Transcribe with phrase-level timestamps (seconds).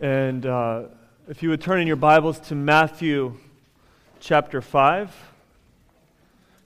[0.00, 0.82] And uh,
[1.26, 3.36] if you would turn in your Bibles to Matthew
[4.20, 5.12] chapter 5.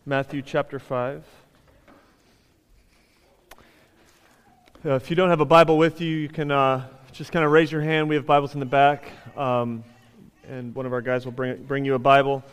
[0.04, 1.24] Matthew chapter 5.
[4.84, 7.52] Uh, if you don't have a Bible with you, you can uh, just kind of
[7.52, 8.06] raise your hand.
[8.06, 9.82] We have Bibles in the back, um,
[10.46, 12.44] and one of our guys will bring, bring you a Bible.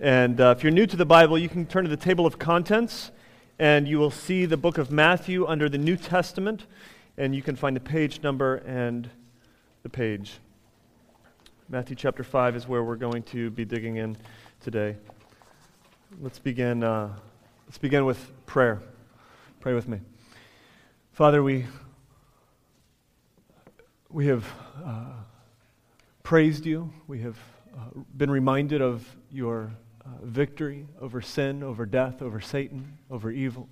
[0.00, 2.40] And uh, if you're new to the Bible, you can turn to the table of
[2.40, 3.12] contents,
[3.60, 6.66] and you will see the book of Matthew under the New Testament,
[7.16, 9.10] and you can find the page number and
[9.84, 10.38] the page.
[11.68, 14.16] Matthew chapter 5 is where we're going to be digging in
[14.62, 14.96] today.
[16.22, 17.14] Let's begin, uh,
[17.66, 18.80] let's begin with prayer.
[19.60, 20.00] Pray with me.
[21.12, 21.66] Father, we,
[24.08, 24.50] we have
[24.82, 25.04] uh,
[26.22, 26.90] praised you.
[27.06, 27.36] We have
[27.76, 29.70] uh, been reminded of your
[30.02, 33.68] uh, victory over sin, over death, over Satan, over evil.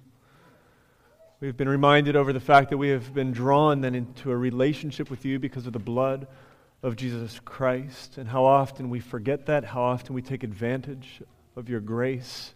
[1.43, 5.11] We've been reminded over the fact that we have been drawn then into a relationship
[5.11, 6.29] with you because of the blood
[6.85, 11.21] of Jesus Christ, and how often we forget that, how often we take advantage
[11.57, 12.55] of your grace.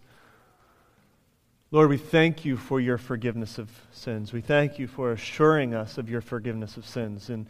[1.69, 4.31] Lord, we thank you for your forgiveness of sins.
[4.31, 7.45] We thank you for assuring us of your forgiveness of sins in,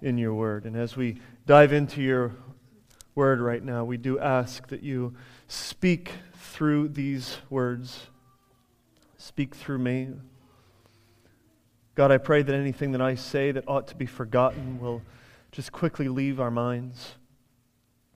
[0.00, 0.64] in your word.
[0.64, 2.32] And as we dive into your
[3.14, 5.14] word right now, we do ask that you
[5.46, 8.06] speak through these words,
[9.18, 10.08] speak through me.
[11.94, 15.00] God, I pray that anything that I say that ought to be forgotten will
[15.52, 17.14] just quickly leave our minds,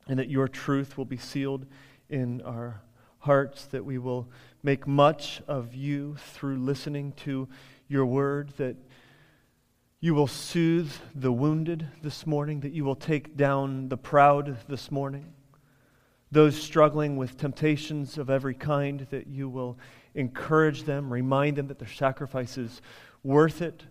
[0.08, 1.64] and that your truth will be sealed
[2.10, 2.82] in our
[3.20, 4.28] hearts, that we will
[4.64, 7.46] make much of you through listening to
[7.86, 8.74] your word, that
[10.00, 14.90] you will soothe the wounded this morning, that you will take down the proud this
[14.90, 15.32] morning,
[16.32, 19.78] those struggling with temptations of every kind, that you will
[20.16, 22.82] encourage them, remind them that their sacrifices
[23.22, 23.84] worth it.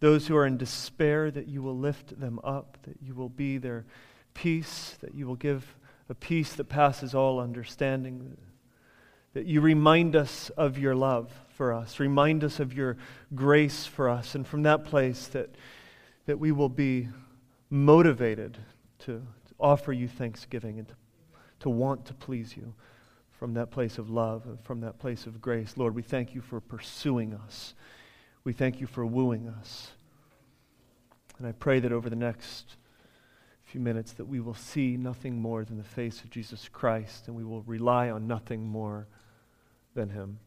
[0.00, 3.58] Those who are in despair, that you will lift them up, that you will be
[3.58, 3.86] their
[4.34, 5.76] peace, that you will give
[6.08, 8.36] a peace that passes all understanding,
[9.32, 12.96] that you remind us of your love for us, remind us of your
[13.34, 15.54] grace for us, and from that place that,
[16.26, 17.08] that we will be
[17.70, 18.58] motivated
[18.98, 20.94] to, to offer you thanksgiving and to,
[21.60, 22.74] to want to please you
[23.38, 25.74] from that place of love from that place of grace.
[25.76, 27.74] Lord, we thank you for pursuing us.
[28.44, 29.90] We thank you for wooing us.
[31.38, 32.76] And I pray that over the next
[33.64, 37.34] few minutes that we will see nothing more than the face of Jesus Christ and
[37.34, 39.08] we will rely on nothing more
[39.94, 40.38] than him.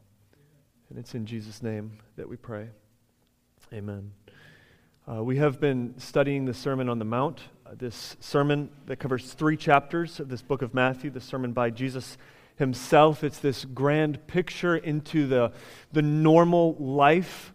[0.91, 2.69] And it's in Jesus' name that we pray.
[3.74, 4.12] Amen.
[5.12, 9.34] Uh, we have been studying the Sermon on the Mount, uh, this sermon that covers
[9.34, 12.19] three chapters of this book of Matthew, the sermon by Jesus
[12.58, 13.24] himself.
[13.24, 15.52] It's this grand picture into the,
[15.91, 17.53] the normal life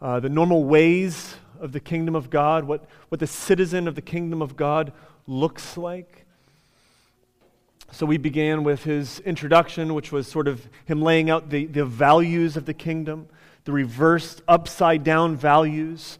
[0.00, 4.02] uh, the normal ways of the kingdom of God, what, what the citizen of the
[4.02, 4.92] kingdom of God
[5.26, 6.26] looks like.
[7.92, 11.84] So we began with his introduction, which was sort of him laying out the, the
[11.84, 13.28] values of the kingdom,
[13.64, 16.18] the reversed, upside down values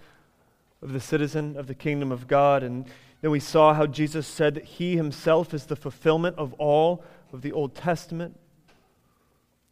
[0.80, 2.62] of the citizen of the kingdom of God.
[2.62, 2.86] And
[3.20, 7.42] then we saw how Jesus said that he himself is the fulfillment of all of
[7.42, 8.38] the Old Testament,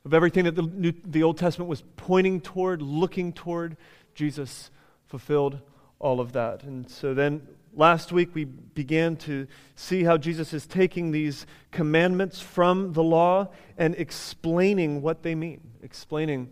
[0.05, 3.77] of everything that the, New, the Old Testament was pointing toward, looking toward.
[4.15, 4.71] Jesus
[5.07, 5.61] fulfilled
[5.99, 6.63] all of that.
[6.63, 12.41] And so then last week we began to see how Jesus is taking these commandments
[12.41, 13.49] from the law
[13.79, 16.51] and explaining what they mean, explaining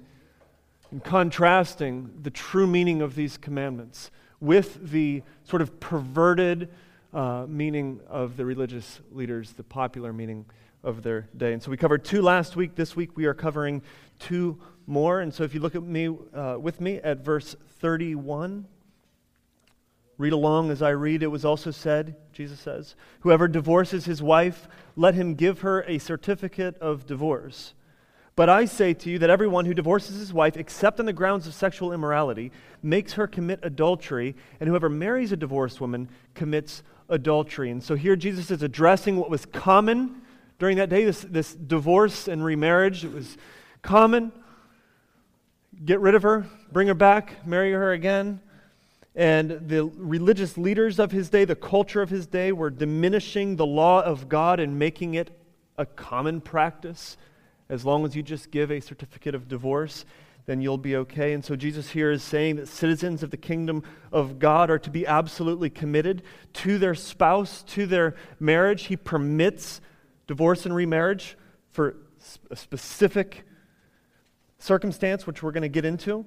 [0.91, 4.11] and contrasting the true meaning of these commandments
[4.41, 6.69] with the sort of perverted
[7.13, 10.47] uh, meaning of the religious leaders, the popular meaning
[10.85, 11.53] of their day.
[11.53, 12.75] And so we covered two last week.
[12.75, 13.83] This week we are covering
[14.19, 15.21] two more.
[15.21, 18.67] And so if you look at me uh, with me at verse 31,
[20.19, 21.23] read along as I read.
[21.23, 25.99] It was also said, Jesus says, Whoever divorces his wife, let him give her a
[25.99, 27.75] certificate of divorce.
[28.35, 31.47] But I say to you that everyone who divorces his wife, except on the grounds
[31.47, 32.51] of sexual immorality,
[32.83, 37.71] makes her commit adultery, and whoever marries a divorced woman commits adultery.
[37.71, 40.22] And so here Jesus is addressing what was common
[40.59, 43.05] during that day this, this divorce and remarriage.
[43.05, 43.37] It was
[43.83, 44.33] common
[45.85, 48.41] get rid of her, bring her back, marry her again.
[49.15, 53.67] And the religious leaders of his day, the culture of his day, were diminishing the
[53.67, 55.37] law of God and making it
[55.77, 57.17] a common practice.
[57.69, 60.05] As long as you just give a certificate of divorce,
[60.47, 61.35] then you'll be okay.
[61.35, 64.91] And so Jesus here is saying that citizens of the kingdom of God are to
[64.91, 66.23] be absolutely committed
[66.55, 68.85] to their spouse, to their marriage.
[68.85, 69.81] He permits
[70.27, 71.37] divorce and remarriage
[71.71, 71.97] for
[72.51, 73.45] a specific
[74.59, 76.25] circumstance, which we're going to get into.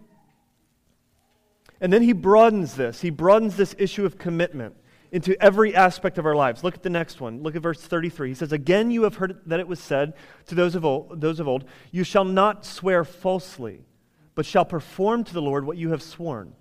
[1.81, 3.01] And then he broadens this.
[3.01, 4.75] He broadens this issue of commitment.
[5.11, 6.63] into every aspect of our lives.
[6.63, 7.41] Look at the next one.
[7.41, 8.29] Look at verse 33.
[8.29, 10.13] He says, Again, you have heard that it was said
[10.47, 13.85] to those of old, those of old You shall not swear falsely,
[14.33, 16.53] but shall perform to the Lord what you have sworn.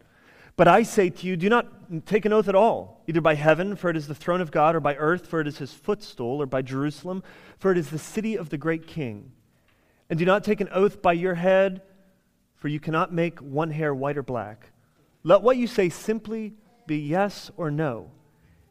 [0.56, 3.74] But I say to you, do not take an oath at all, either by heaven,
[3.74, 6.40] for it is the throne of God, or by earth, for it is his footstool,
[6.40, 7.22] or by Jerusalem,
[7.58, 9.32] for it is the city of the great king.
[10.08, 11.82] And do not take an oath by your head,
[12.54, 14.70] for you cannot make one hair white or black.
[15.24, 16.54] Let what you say simply
[16.86, 18.10] be yes or no.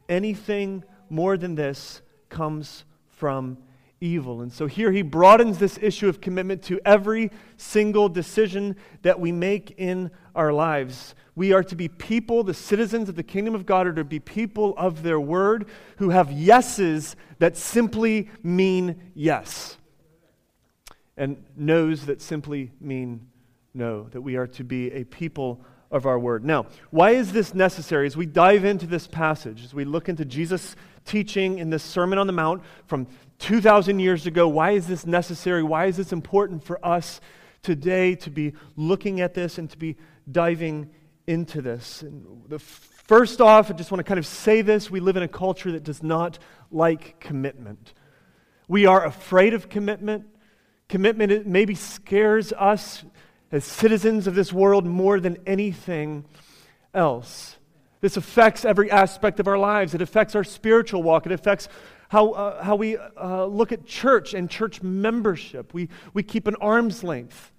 [0.08, 3.58] Anything more than this comes from
[4.00, 4.40] evil.
[4.42, 9.32] And so here he broadens this issue of commitment to every single decision that we
[9.32, 11.14] make in our lives.
[11.36, 14.20] We are to be people, the citizens of the kingdom of God are to be
[14.20, 15.66] people of their word
[15.96, 19.76] who have yeses that simply mean yes,
[21.16, 23.28] and no's that simply mean
[23.74, 25.60] no, that we are to be a people
[25.90, 26.44] of our word.
[26.44, 28.06] Now, why is this necessary?
[28.06, 32.18] As we dive into this passage, as we look into Jesus' teaching in this Sermon
[32.18, 33.06] on the Mount from
[33.40, 35.62] 2,000 years ago, why is this necessary?
[35.62, 37.20] Why is this important for us
[37.62, 39.96] today to be looking at this and to be
[40.30, 40.90] diving
[41.26, 42.02] into this?
[42.02, 45.22] And the first off, I just want to kind of say this we live in
[45.22, 46.38] a culture that does not
[46.70, 47.94] like commitment.
[48.68, 50.26] We are afraid of commitment.
[50.88, 53.04] Commitment maybe scares us
[53.50, 56.24] as citizens of this world more than anything
[56.92, 57.56] else.
[58.00, 59.94] This affects every aspect of our lives.
[59.94, 61.24] It affects our spiritual walk.
[61.24, 61.68] It affects
[62.08, 65.72] how, uh, how we uh, look at church and church membership.
[65.72, 67.50] We, we keep an arm's length.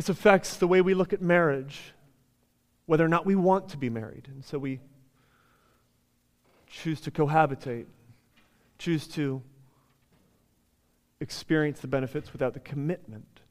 [0.00, 1.92] This affects the way we look at marriage,
[2.86, 4.28] whether or not we want to be married.
[4.32, 4.80] And so we
[6.66, 7.84] choose to cohabitate,
[8.78, 9.42] choose to
[11.20, 13.42] experience the benefits without the commitment.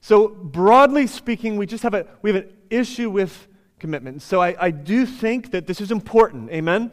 [0.00, 3.46] So, broadly speaking, we just have, a, we have an issue with
[3.78, 4.22] commitment.
[4.22, 6.50] So, I, I do think that this is important.
[6.50, 6.90] Amen?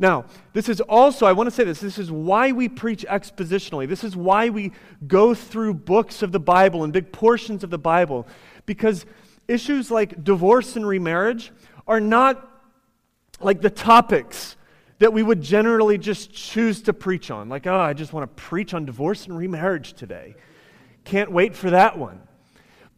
[0.00, 0.24] Now,
[0.54, 3.86] this is also, I want to say this, this is why we preach expositionally.
[3.86, 4.72] This is why we
[5.06, 8.26] go through books of the Bible and big portions of the Bible.
[8.64, 9.04] Because
[9.46, 11.52] issues like divorce and remarriage
[11.86, 12.48] are not
[13.40, 14.56] like the topics
[15.00, 17.50] that we would generally just choose to preach on.
[17.50, 20.34] Like, oh, I just want to preach on divorce and remarriage today.
[21.04, 22.22] Can't wait for that one.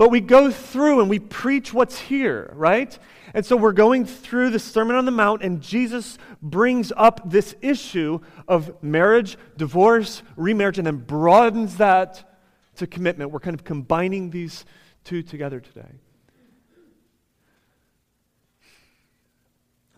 [0.03, 2.99] But we go through and we preach what's here, right?
[3.35, 7.55] And so we're going through the Sermon on the Mount, and Jesus brings up this
[7.63, 8.19] issue
[8.49, 12.37] of marriage, divorce, remarriage, and then broadens that
[12.79, 13.31] to commitment.
[13.31, 14.65] We're kind of combining these
[15.05, 16.01] two together today.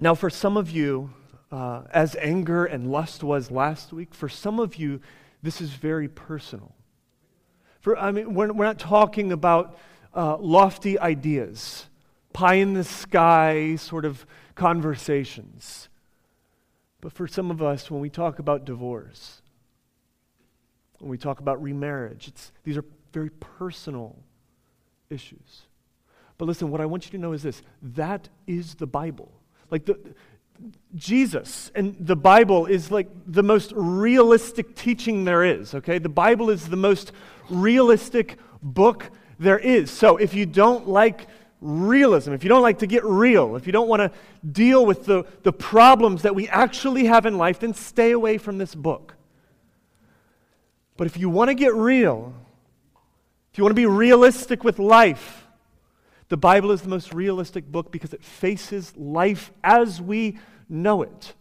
[0.01, 1.15] Now, for some of you,
[1.51, 5.01] uh, as anger and lust was last week, for some of you,
[5.43, 6.75] this is very personal.
[7.81, 9.79] For, I mean, we're, we're not talking about
[10.15, 11.87] uh, lofty ideas,
[12.33, 15.89] pie in the sky sort of conversations.
[17.01, 19.43] But for some of us, when we talk about divorce,
[21.01, 22.33] when we talk about remarriage,
[22.65, 24.17] these are very personal
[25.11, 25.63] issues.
[26.39, 29.31] But listen, what I want you to know is this that is the Bible.
[29.71, 29.99] Like the,
[30.95, 35.99] Jesus and the Bible is like the most realistic teaching there is, okay?
[35.99, 37.13] The Bible is the most
[37.51, 39.11] realistic book
[39.45, 39.91] there is.
[39.91, 41.29] So if you don't like
[41.61, 44.11] realism, if you don't like to get real, if you don't want to
[44.51, 48.59] deal with the, the problems that we actually have in life, then stay away from
[48.59, 49.15] this book.
[50.97, 52.35] But if you want to get real,
[53.53, 55.47] if you want to be realistic with life,
[56.29, 61.35] the Bible is the most realistic book because it faces life as we know it.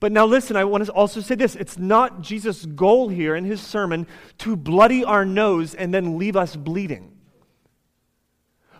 [0.00, 1.56] But now, listen, I want to also say this.
[1.56, 4.06] It's not Jesus' goal here in his sermon
[4.38, 7.12] to bloody our nose and then leave us bleeding.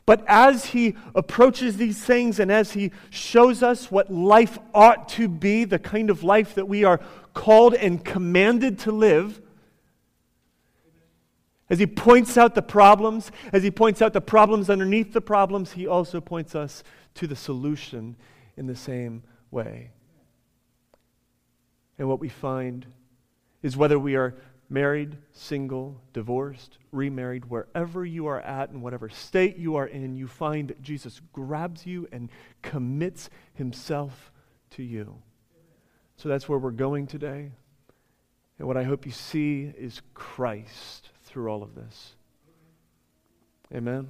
[0.06, 5.28] But as he approaches these things and as he shows us what life ought to
[5.28, 7.00] be, the kind of life that we are
[7.34, 9.40] called and commanded to live,
[11.68, 15.72] as he points out the problems, as he points out the problems underneath the problems,
[15.72, 16.84] he also points us
[17.14, 18.14] to the solution
[18.56, 19.90] in the same way.
[21.98, 22.86] And what we find
[23.62, 24.34] is whether we are
[24.68, 30.26] married, single, divorced, remarried, wherever you are at, and whatever state you are in, you
[30.26, 32.28] find that Jesus grabs you and
[32.62, 34.32] commits himself
[34.70, 35.16] to you.
[36.16, 37.52] So that's where we're going today.
[38.58, 42.14] And what I hope you see is Christ through all of this.
[43.74, 44.08] Amen.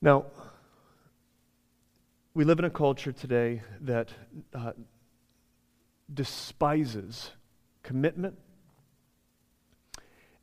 [0.00, 0.26] Now,
[2.38, 4.10] we live in a culture today that
[4.54, 4.70] uh,
[6.14, 7.32] despises
[7.82, 8.38] commitment.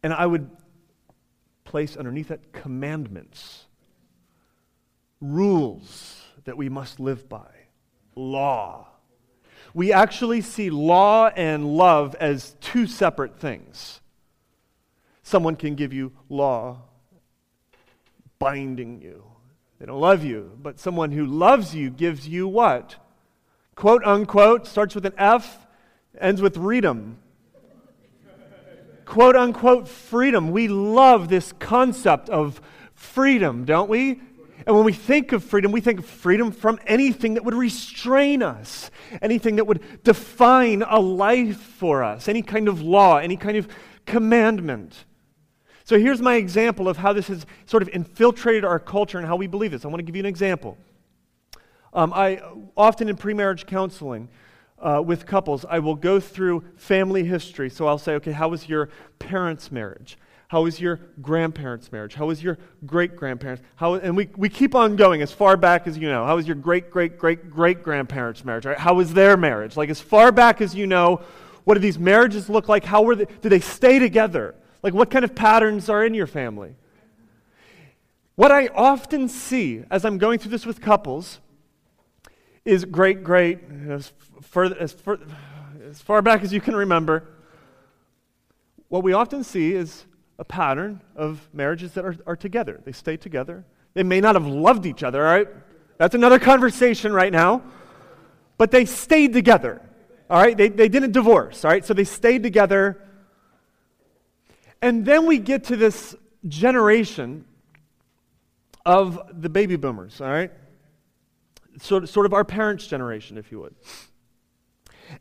[0.04, 0.50] And I would
[1.64, 3.68] place underneath that commandments.
[5.22, 7.48] rules that we must live by,
[8.14, 8.90] law.
[9.74, 14.02] We actually see law and love as two separate things.
[15.24, 16.82] Someone can give you law
[18.38, 19.35] binding you.
[19.80, 20.58] They don't love you.
[20.62, 22.96] But someone who loves you gives you what?
[23.76, 25.66] Quote unquote, starts with an F,
[26.20, 27.20] ends with freedom.
[29.06, 30.52] Quote unquote freedom.
[30.52, 32.62] We love this concept of
[32.94, 34.22] freedom, don't we?
[34.66, 38.42] And when we think of freedom, we think of freedom from anything that would restrain
[38.42, 38.90] us,
[39.22, 43.68] anything that would define a life for us, any kind of law, any kind of
[44.06, 45.06] commandment.
[45.86, 49.36] So here's my example of how this has sort of infiltrated our culture and how
[49.36, 49.86] we believe this.
[49.86, 50.78] I want to give you an example.
[51.94, 52.42] Um, I
[52.76, 54.28] often in pre-marriage counseling
[54.80, 57.70] uh, with couples, I will go through family history.
[57.70, 58.90] So I'll say, okay, how was your
[59.20, 60.18] parents' marriage?
[60.48, 62.16] How was your grandparents' marriage?
[62.16, 63.64] How was your great grandparents?
[63.76, 66.26] How, and we, we keep on going as far back as you know.
[66.26, 68.66] How was your great great great great grandparents' marriage?
[68.66, 68.78] Right?
[68.78, 69.78] How was their marriage?
[69.78, 71.22] Like as far back as you know,
[71.64, 72.84] what do these marriages look like?
[72.84, 73.26] How were they?
[73.26, 74.56] Did they stay together?
[74.86, 76.76] Like, what kind of patterns are in your family?
[78.36, 81.40] What I often see as I'm going through this with couples
[82.66, 84.14] is great, great, as,
[84.80, 85.18] as, far,
[85.90, 87.24] as far back as you can remember.
[88.88, 90.06] What we often see is
[90.38, 92.80] a pattern of marriages that are, are together.
[92.86, 93.66] They stay together.
[93.96, 95.48] They may not have loved each other, all right?
[95.98, 97.64] That's another conversation right now.
[98.60, 99.82] But they stayed together,
[100.30, 100.56] all right?
[100.56, 101.84] They, they didn't divorce, all right?
[101.84, 103.02] So they stayed together
[104.86, 106.14] and then we get to this
[106.48, 107.44] generation
[108.86, 110.52] of the baby boomers, all right?
[111.82, 113.74] Sort of, sort of our parents' generation, if you would.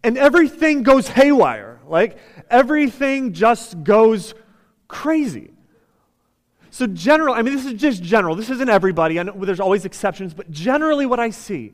[0.02, 1.80] And everything goes haywire.
[1.86, 2.18] Like,
[2.50, 4.34] everything just goes
[4.86, 5.50] crazy.
[6.70, 8.34] So, general, I mean, this is just general.
[8.36, 9.18] This isn't everybody.
[9.18, 11.72] I know there's always exceptions, but generally, what I see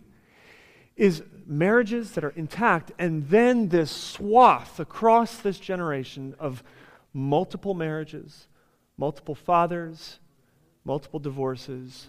[0.97, 6.63] is marriages that are intact, and then this swath across this generation of
[7.13, 8.49] multiple marriages,
[8.97, 10.19] multiple fathers,
[10.85, 12.09] multiple divorces.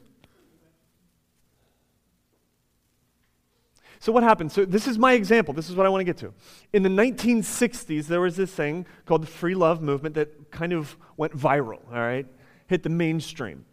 [4.00, 4.52] So, what happened?
[4.52, 5.54] So, this is my example.
[5.54, 6.34] This is what I want to get to.
[6.74, 10.98] In the 1960s, there was this thing called the free love movement that kind of
[11.18, 12.26] went viral, all right?
[12.68, 13.66] Hit the mainstream.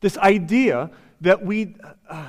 [0.00, 1.76] This idea that we,
[2.08, 2.26] uh,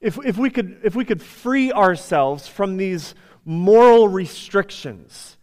[0.00, 5.38] if, if, we could, if we could free ourselves from these moral restrictions,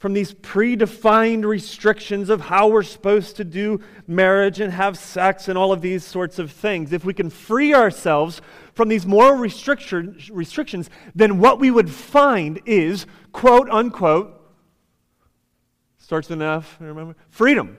[0.00, 5.58] from these predefined restrictions of how we're supposed to do marriage and have sex and
[5.58, 6.94] all of these sorts of things.
[6.94, 8.40] If we can free ourselves
[8.72, 14.40] from these moral restriction, restrictions, then what we would find is, quote unquote,
[15.98, 17.14] starts with an F, remember?
[17.28, 17.76] Freedom.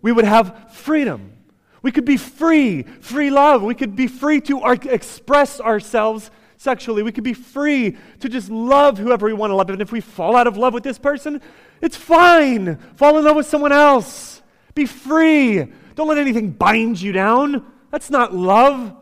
[0.00, 1.34] We would have freedom.
[1.82, 3.62] We could be free, free love.
[3.62, 6.30] We could be free to express ourselves
[6.62, 7.02] sexually.
[7.02, 9.68] We could be free to just love whoever we want to love.
[9.68, 11.42] And if we fall out of love with this person,
[11.80, 12.76] it's fine.
[12.96, 14.42] Fall in love with someone else.
[14.74, 15.66] Be free.
[15.94, 17.66] Don't let anything bind you down.
[17.90, 18.96] That's not love.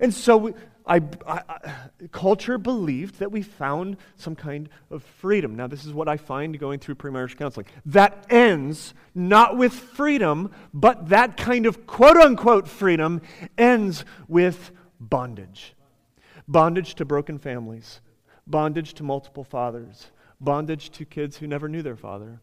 [0.00, 0.54] And so
[0.86, 1.74] I, I, I,
[2.12, 5.56] culture believed that we found some kind of freedom.
[5.56, 7.66] Now, this is what I find going through premarriage counseling.
[7.86, 13.22] That ends not with freedom, but that kind of quote unquote freedom
[13.56, 14.70] ends with
[15.00, 15.74] bondage
[16.48, 18.00] bondage to broken families,
[18.46, 22.40] bondage to multiple fathers, bondage to kids who never knew their father,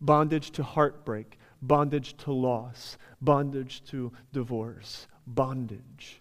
[0.00, 6.20] bondage to heartbreak, bondage to loss, bondage to divorce, bondage,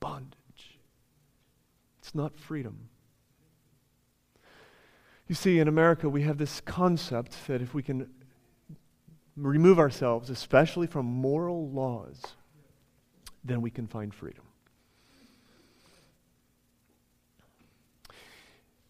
[0.00, 0.78] bondage.
[2.00, 2.88] It's not freedom.
[5.28, 8.08] You see, in America, we have this concept that if we can
[9.36, 12.20] remove ourselves, especially from moral laws,
[13.44, 14.44] then we can find freedom.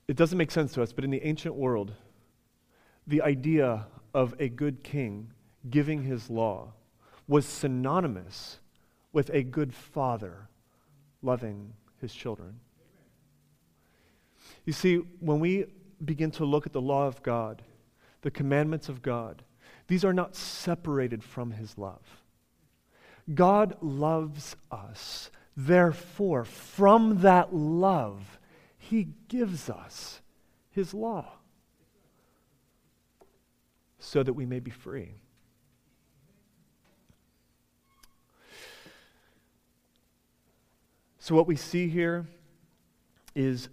[0.08, 1.92] It doesn't make sense to us, but in the ancient world,
[3.06, 5.32] the idea of a good king
[5.70, 6.72] giving his law
[7.28, 8.58] was synonymous
[9.12, 10.48] with a good father
[11.22, 12.60] loving his children.
[14.64, 15.66] You see, when we
[16.04, 17.62] begin to look at the law of God,
[18.22, 19.42] the commandments of God,
[19.88, 22.22] these are not separated from his love.
[23.34, 25.30] God loves us.
[25.56, 28.38] Therefore, from that love,
[28.82, 30.20] he gives us
[30.72, 31.34] His law
[34.00, 35.14] so that we may be free.
[41.20, 42.26] So, what we see here
[43.36, 43.68] is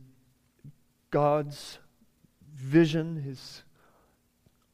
[1.09, 1.79] God's
[2.53, 3.63] vision, His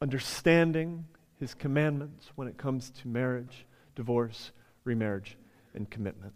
[0.02, 1.06] understanding,
[1.40, 3.66] His commandments when it comes to marriage,
[3.96, 4.52] divorce,
[4.84, 5.38] remarriage,
[5.74, 6.34] and commitment.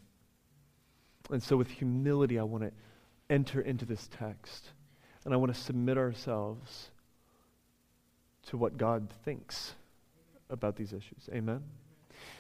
[1.29, 2.72] And so, with humility, I want to
[3.29, 4.71] enter into this text
[5.25, 6.89] and I want to submit ourselves
[8.48, 9.75] to what God thinks
[10.50, 11.29] about these issues.
[11.31, 11.62] Amen?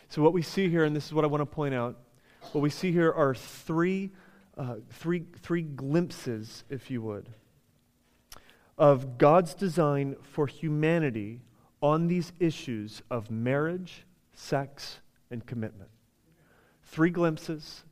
[0.09, 1.97] So, what we see here, and this is what I want to point out,
[2.51, 4.11] what we see here are three,
[4.57, 7.29] uh, three, three glimpses, if you would,
[8.77, 11.41] of God's design for humanity
[11.83, 14.03] on these issues of marriage,
[14.33, 15.91] sex, and commitment.
[16.83, 17.83] Three glimpses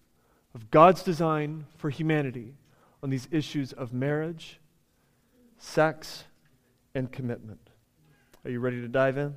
[0.55, 2.55] of God's design for humanity
[3.03, 4.59] on these issues of marriage,
[5.57, 6.23] sex,
[6.95, 7.69] and commitment.
[8.43, 9.35] Are you ready to dive in?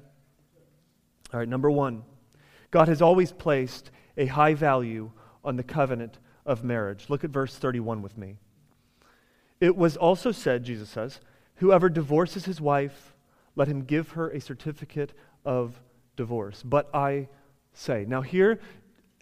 [1.33, 2.03] All right, number one
[2.71, 5.11] God has always placed a high value
[5.45, 7.07] on the covenant of marriage.
[7.09, 8.37] Look at verse 31 with me.
[9.61, 11.21] It was also said, Jesus says,
[11.57, 13.15] whoever divorces his wife,
[13.57, 15.13] let him give her a certificate
[15.45, 15.81] of
[16.17, 16.63] divorce.
[16.63, 17.29] But I
[17.73, 18.05] say.
[18.07, 18.61] Now, here,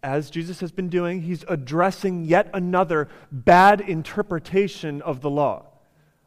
[0.03, 5.65] as Jesus has been doing, he's addressing yet another bad interpretation of the law.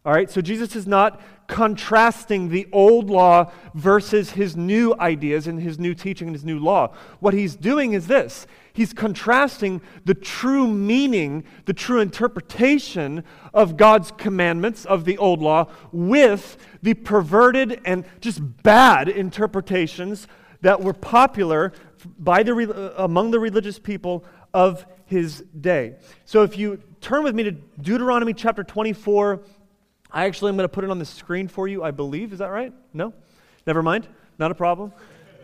[0.03, 5.61] All right, so Jesus is not contrasting the old law versus his new ideas and
[5.61, 6.95] his new teaching and his new law.
[7.19, 13.23] What he's doing is this he's contrasting the true meaning, the true interpretation
[13.53, 20.27] of God's commandments of the old law with the perverted and just bad interpretations
[20.61, 21.73] that were popular
[22.17, 25.95] by the, among the religious people of his day.
[26.25, 29.41] So if you turn with me to Deuteronomy chapter 24,
[30.11, 32.33] I actually am going to put it on the screen for you, I believe.
[32.33, 32.73] Is that right?
[32.93, 33.13] No?
[33.65, 34.07] Never mind.
[34.37, 34.93] Not a problem.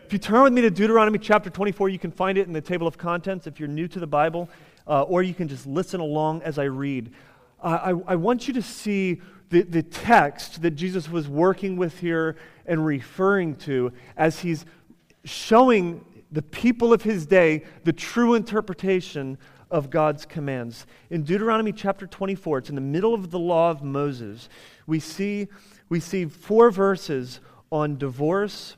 [0.04, 2.60] If you turn with me to Deuteronomy chapter 24, you can find it in the
[2.60, 4.48] table of contents if you're new to the Bible,
[4.86, 7.12] uh, or you can just listen along as I read.
[7.62, 9.20] Uh, I, I want you to see
[9.50, 14.64] the, the text that Jesus was working with here and referring to as he's
[15.24, 19.38] showing the people of his day the true interpretation
[19.70, 20.86] of God's commands.
[21.10, 24.48] In Deuteronomy chapter 24, it's in the middle of the law of Moses,
[24.86, 25.48] we see,
[25.88, 28.76] we see four verses on divorce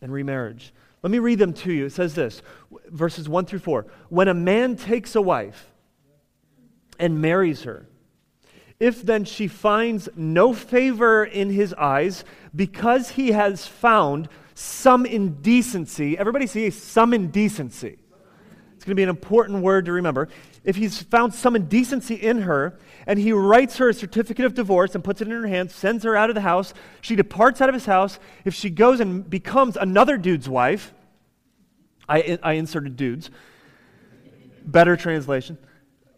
[0.00, 0.72] and remarriage.
[1.02, 1.86] Let me read them to you.
[1.86, 2.40] It says this
[2.86, 3.86] verses 1 through 4.
[4.08, 5.70] When a man takes a wife
[6.98, 7.86] and marries her,
[8.80, 12.24] if then she finds no favor in his eyes
[12.56, 17.98] because he has found some indecency, everybody see some indecency.
[18.84, 20.28] It's going to be an important word to remember.
[20.62, 24.94] If he's found some indecency in her, and he writes her a certificate of divorce
[24.94, 27.68] and puts it in her hand, sends her out of the house, she departs out
[27.68, 28.18] of his house.
[28.44, 30.94] If she goes and becomes another dude's wife,
[32.08, 33.30] I, I inserted dudes,
[34.64, 35.58] better translation.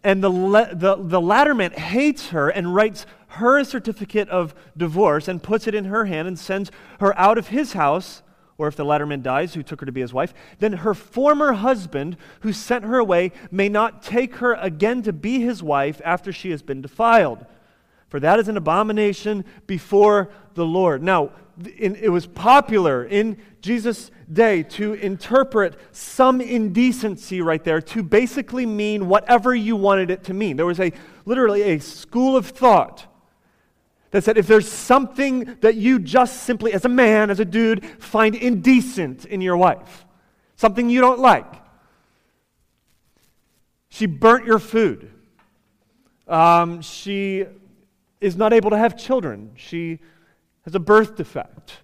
[0.02, 0.30] And the,
[0.72, 5.66] the, the latter man hates her and writes her a certificate of divorce and puts
[5.66, 6.70] it in her hand and sends
[7.00, 8.22] her out of his house
[8.58, 10.94] or if the latter man dies, who took her to be his wife, then her
[10.94, 16.00] former husband, who sent her away, may not take her again to be his wife
[16.04, 17.44] after she has been defiled.
[18.08, 21.02] For that is an abomination before the Lord.
[21.02, 21.32] Now,
[21.76, 28.66] in, it was popular in Jesus' day to interpret some indecency right there to basically
[28.66, 30.56] mean whatever you wanted it to mean.
[30.56, 30.92] There was a
[31.24, 33.06] literally a school of thought
[34.16, 37.84] that said if there's something that you just simply, as a man, as a dude,
[38.00, 40.06] find indecent in your wife,
[40.56, 41.44] something you don't like,
[43.90, 45.10] she burnt your food,
[46.26, 47.44] um, she
[48.18, 49.98] is not able to have children, she
[50.64, 51.74] has a birth defect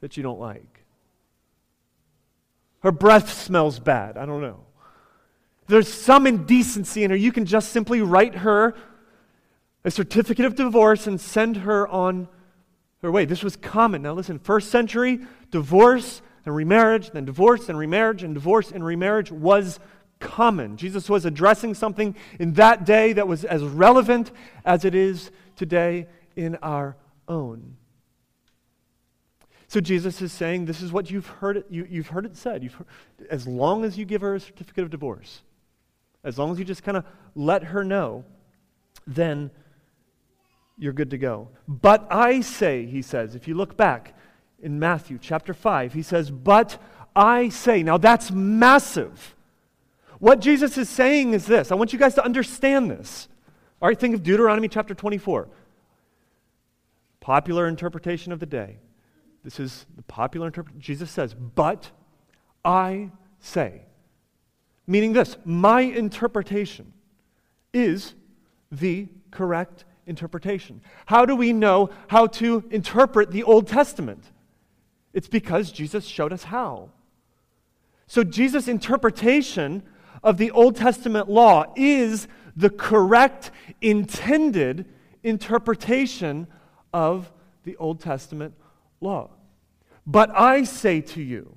[0.00, 0.84] that you don't like,
[2.80, 4.64] her breath smells bad, I don't know.
[5.68, 7.16] There's some indecency in her.
[7.16, 8.74] You can just simply write her
[9.84, 12.28] a certificate of divorce and send her on
[13.02, 13.24] her way.
[13.24, 14.02] This was common.
[14.02, 15.20] Now, listen, first century,
[15.50, 19.78] divorce and remarriage, then divorce and remarriage, and divorce and remarriage was
[20.20, 20.76] common.
[20.76, 24.30] Jesus was addressing something in that day that was as relevant
[24.64, 26.96] as it is today in our
[27.28, 27.76] own.
[29.68, 32.62] So Jesus is saying, this is what you've heard it, you, have heard it said.
[32.62, 32.86] Heard,
[33.28, 35.42] as long as you give her a certificate of divorce,
[36.22, 38.24] as long as you just kind of let her know,
[39.06, 39.50] then
[40.78, 41.48] you're good to go.
[41.68, 44.16] But I say, he says, if you look back
[44.60, 46.78] in Matthew chapter 5, he says, But
[47.14, 47.82] I say.
[47.82, 49.34] Now that's massive.
[50.18, 51.70] What Jesus is saying is this.
[51.70, 53.28] I want you guys to understand this.
[53.80, 55.48] All right, think of Deuteronomy chapter 24.
[57.20, 58.78] Popular interpretation of the day.
[59.42, 60.80] This is the popular interpretation.
[60.80, 61.90] Jesus says, But
[62.64, 63.10] I
[63.40, 63.82] say.
[64.86, 66.92] Meaning this, my interpretation
[67.72, 68.14] is
[68.70, 70.80] the correct interpretation.
[71.06, 74.24] How do we know how to interpret the Old Testament?
[75.12, 76.90] It's because Jesus showed us how.
[78.06, 79.82] So, Jesus' interpretation
[80.22, 84.86] of the Old Testament law is the correct, intended
[85.22, 86.46] interpretation
[86.92, 87.30] of
[87.64, 88.54] the Old Testament
[89.00, 89.30] law.
[90.06, 91.56] But I say to you,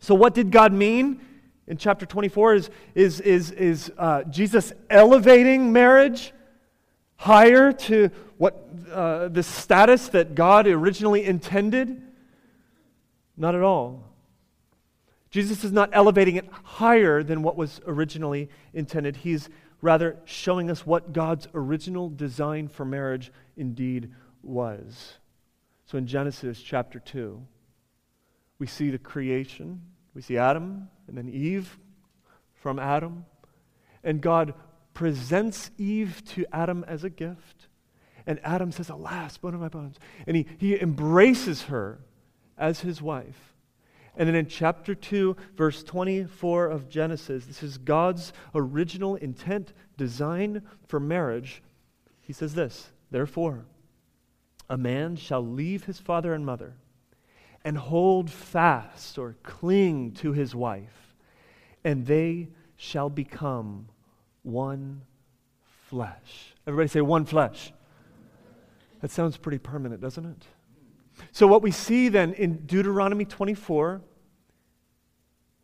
[0.00, 1.20] so what did God mean
[1.66, 2.54] in chapter 24?
[2.54, 6.32] Is, is, is, is uh, Jesus elevating marriage
[7.16, 12.02] higher to what uh, the status that God originally intended?
[13.36, 14.04] Not at all.
[15.30, 19.16] Jesus is not elevating it higher than what was originally intended.
[19.16, 19.48] He's
[19.80, 25.14] rather showing us what God's original design for marriage indeed was.
[25.86, 27.44] So in Genesis chapter 2,
[28.58, 29.82] we see the creation.
[30.14, 31.78] We see Adam and then Eve
[32.54, 33.24] from Adam.
[34.02, 34.54] And God
[34.94, 37.68] presents Eve to Adam as a gift.
[38.26, 39.98] And Adam says, Alas, bone of my bones.
[40.26, 41.98] And he, he embraces her
[42.56, 43.54] as his wife.
[44.16, 50.62] And then in chapter 2, verse 24 of Genesis, this is God's original intent, design
[50.86, 51.62] for marriage.
[52.20, 53.66] He says this Therefore,
[54.70, 56.76] a man shall leave his father and mother
[57.64, 61.14] and hold fast or cling to his wife,
[61.82, 63.88] and they shall become
[64.44, 65.02] one
[65.88, 66.54] flesh.
[66.66, 67.72] Everybody say one flesh.
[69.00, 70.46] That sounds pretty permanent, doesn't it?
[71.32, 74.00] So, what we see then in Deuteronomy 24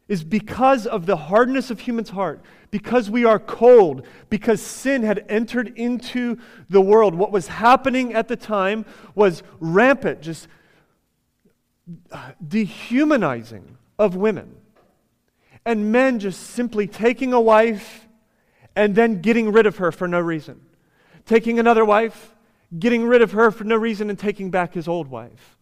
[0.09, 2.40] is because of the hardness of human's heart,
[2.73, 6.37] because we are cold, because sin had entered into
[6.69, 7.14] the world.
[7.14, 10.49] What was happening at the time was rampant, just
[12.11, 14.57] uh, dehumanizing of women.
[15.64, 18.09] And men just simply taking a wife
[18.76, 20.61] and then getting rid of her for no reason.
[21.26, 22.35] Taking another wife,
[22.78, 25.59] getting rid of her for no reason, and taking back his old wife.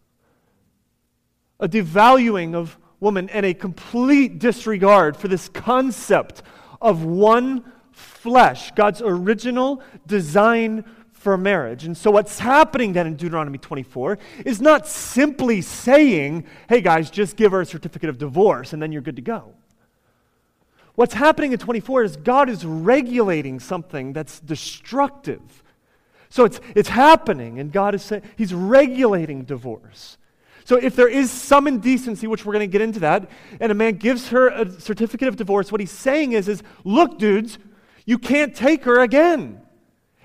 [1.61, 6.43] A devaluing of woman and a complete disregard for this concept
[6.81, 11.85] of one flesh, God's original design for marriage.
[11.85, 17.37] And so, what's happening then in Deuteronomy 24 is not simply saying, hey guys, just
[17.37, 19.55] give her a certificate of divorce and then you're good to go.
[20.99, 25.63] What's happening in 24 is God is regulating something that's destructive.
[26.29, 30.19] So it's, it's happening, and God is saying He's regulating divorce.
[30.65, 33.31] So if there is some indecency, which we're going to get into that,
[33.61, 37.17] and a man gives her a certificate of divorce, what he's saying is, is look,
[37.17, 37.59] dudes,
[38.05, 39.61] you can't take her again.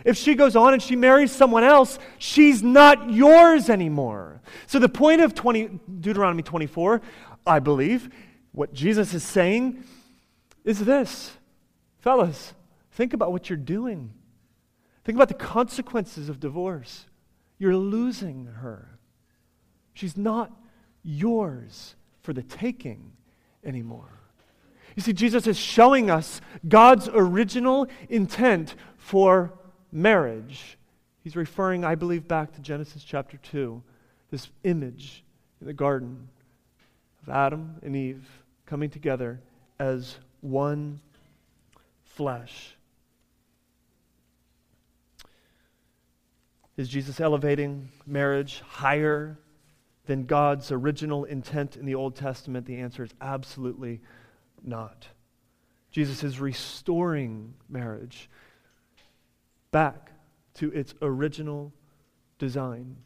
[0.03, 4.41] If she goes on and she marries someone else, she's not yours anymore.
[4.65, 6.99] So the point of 20, Deuteronomy 24,
[7.45, 8.09] I believe,
[8.53, 9.83] what Jesus is saying
[10.63, 11.31] is this.
[11.99, 12.53] Fellas,
[12.91, 14.13] think about what you're doing.
[15.03, 17.05] Think about the consequences of divorce.
[17.57, 18.99] You're losing her.
[19.93, 20.51] She's not
[21.03, 23.11] yours for the taking
[23.63, 24.19] anymore.
[24.95, 29.53] You see, Jesus is showing us God's original intent for
[29.91, 30.77] marriage.
[31.23, 33.81] He's referring, I believe, back to Genesis chapter 2,
[34.29, 35.23] this image
[35.61, 36.27] in the garden
[37.21, 38.27] of Adam and Eve
[38.65, 39.39] coming together
[39.79, 40.99] as one
[42.03, 42.75] flesh.
[46.75, 49.37] Is Jesus elevating marriage higher
[50.05, 52.65] than God's original intent in the Old Testament?
[52.65, 54.01] The answer is absolutely
[54.63, 55.07] not.
[55.91, 58.29] Jesus is restoring marriage
[59.71, 60.11] back
[60.55, 61.71] to its original
[62.37, 62.97] design.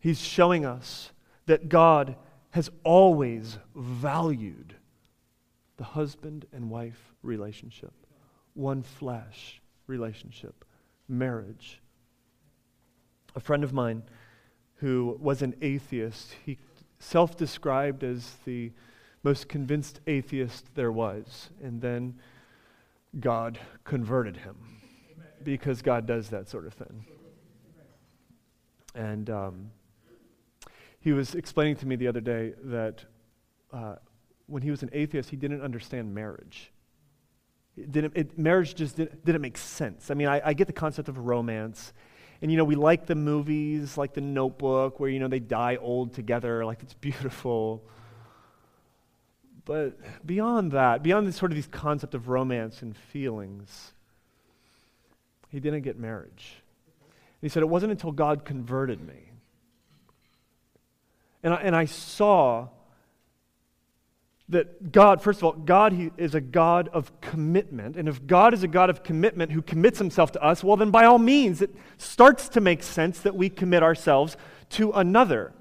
[0.00, 1.10] He's showing us
[1.46, 2.16] that God
[2.50, 4.74] has always valued
[5.78, 7.92] the husband and wife relationship,
[8.54, 10.64] one flesh relationship,
[11.08, 11.80] marriage.
[13.34, 14.02] A friend of mine
[14.76, 16.34] who was an atheist.
[16.44, 16.58] He
[16.98, 18.72] self described as the
[19.22, 21.50] most convinced atheist there was.
[21.62, 22.18] And then
[23.18, 24.56] God converted him
[25.42, 27.04] because God does that sort of thing.
[28.94, 29.70] And um,
[31.00, 33.04] he was explaining to me the other day that
[33.72, 33.96] uh,
[34.48, 36.72] when he was an atheist, he didn't understand marriage.
[37.76, 40.10] It didn't, it, marriage just didn't, didn't make sense.
[40.10, 41.92] I mean, I, I get the concept of romance
[42.40, 45.76] and, you know, we like the movies like The Notebook where, you know, they die
[45.76, 46.64] old together.
[46.64, 47.82] Like, it's beautiful.
[49.64, 53.92] But beyond that, beyond this sort of these concept of romance and feelings,
[55.48, 56.62] he didn't get marriage.
[57.06, 59.30] And he said, it wasn't until God converted me.
[61.42, 62.68] And I, and I saw
[64.50, 67.96] that God, first of all, God he is a God of commitment.
[67.96, 70.90] And if God is a God of commitment who commits himself to us, well, then
[70.90, 74.36] by all means, it starts to make sense that we commit ourselves
[74.70, 75.52] to another.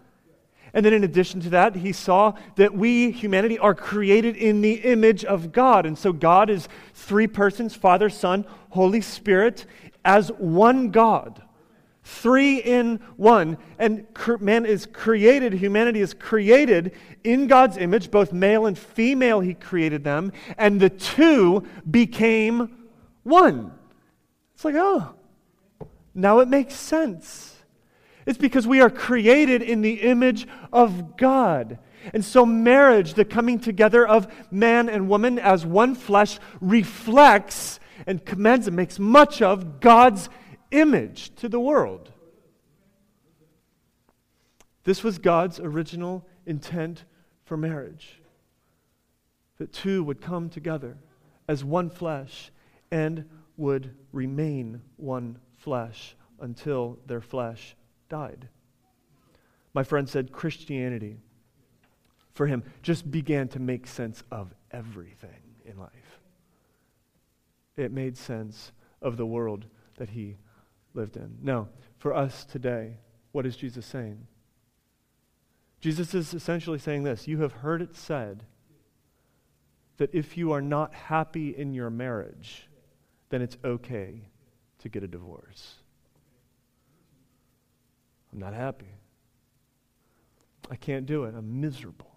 [0.74, 4.74] And then, in addition to that, he saw that we, humanity, are created in the
[4.74, 5.86] image of God.
[5.86, 9.66] And so, God is three persons Father, Son, Holy Spirit,
[10.06, 11.42] as one God.
[12.08, 13.58] Three in one.
[13.78, 14.08] And
[14.40, 16.94] man is created, humanity is created
[17.26, 20.32] in God's image, both male and female, he created them.
[20.58, 22.88] And the two became
[23.24, 23.74] one.
[24.56, 25.16] It's like, oh,
[26.16, 27.58] now it makes sense.
[28.26, 31.78] It's because we are created in the image of God.
[32.14, 38.24] And so, marriage, the coming together of man and woman as one flesh, reflects and
[38.24, 40.30] commends and makes much of God's
[40.72, 42.12] image to the world.
[44.84, 47.04] This was God's original intent
[47.44, 48.22] for marriage
[49.58, 50.98] that two would come together
[51.48, 52.52] as one flesh
[52.92, 53.26] and
[53.58, 57.76] would remain one flesh until their flesh
[58.10, 58.48] died.
[59.74, 61.18] My friend said Christianity,
[62.34, 66.20] for him, just began to make sense of everything in life.
[67.76, 69.66] It made sense of the world
[69.98, 70.38] that he
[70.98, 71.38] lived in.
[71.42, 72.98] Now, for us today,
[73.32, 74.28] what is Jesus saying?
[75.80, 78.44] Jesus is essentially saying this You have heard it said
[79.98, 82.68] that if you are not happy in your marriage,
[83.30, 84.30] then it's okay
[84.80, 85.76] to get a divorce.
[88.32, 88.90] I'm not happy.
[90.70, 91.34] I can't do it.
[91.36, 92.12] I'm miserable.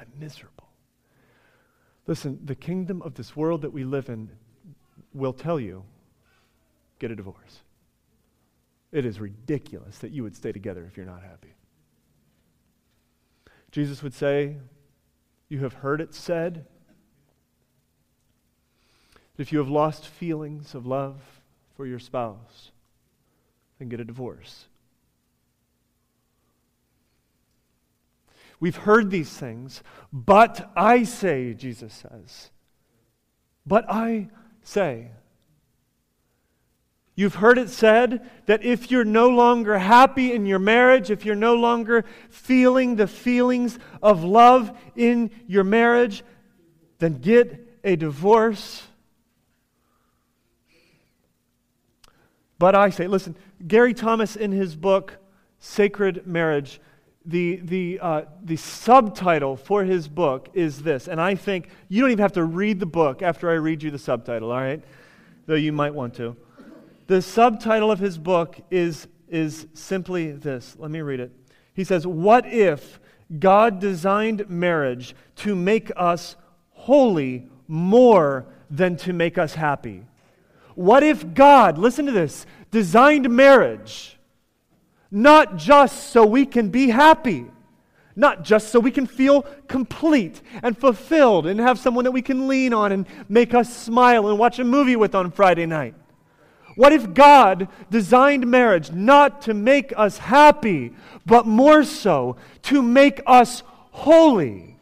[0.00, 0.68] I'm miserable.
[2.06, 4.30] Listen, the kingdom of this world that we live in
[5.12, 5.84] will tell you
[6.98, 7.60] get a divorce.
[8.92, 11.54] It is ridiculous that you would stay together if you're not happy.
[13.70, 14.56] Jesus would say,
[15.48, 16.66] You have heard it said
[19.36, 21.20] that if you have lost feelings of love
[21.76, 22.70] for your spouse,
[23.78, 24.66] then get a divorce.
[28.58, 32.50] We've heard these things, but I say, Jesus says,
[33.66, 34.28] but I
[34.62, 35.10] say.
[37.18, 41.34] You've heard it said that if you're no longer happy in your marriage, if you're
[41.34, 46.22] no longer feeling the feelings of love in your marriage,
[46.98, 48.82] then get a divorce.
[52.58, 53.34] But I say, listen,
[53.66, 55.16] Gary Thomas in his book,
[55.58, 56.80] Sacred Marriage,
[57.24, 61.08] the, the, uh, the subtitle for his book is this.
[61.08, 63.90] And I think you don't even have to read the book after I read you
[63.90, 64.84] the subtitle, all right?
[65.46, 66.36] Though you might want to.
[67.06, 70.76] The subtitle of his book is, is simply this.
[70.78, 71.32] Let me read it.
[71.74, 73.00] He says, What if
[73.38, 76.36] God designed marriage to make us
[76.70, 80.04] holy more than to make us happy?
[80.74, 84.18] What if God, listen to this, designed marriage?
[85.10, 87.46] Not just so we can be happy,
[88.16, 92.48] not just so we can feel complete and fulfilled and have someone that we can
[92.48, 95.94] lean on and make us smile and watch a movie with on Friday night.
[96.76, 100.92] What if God designed marriage not to make us happy,
[101.24, 104.76] but more so to make us holy?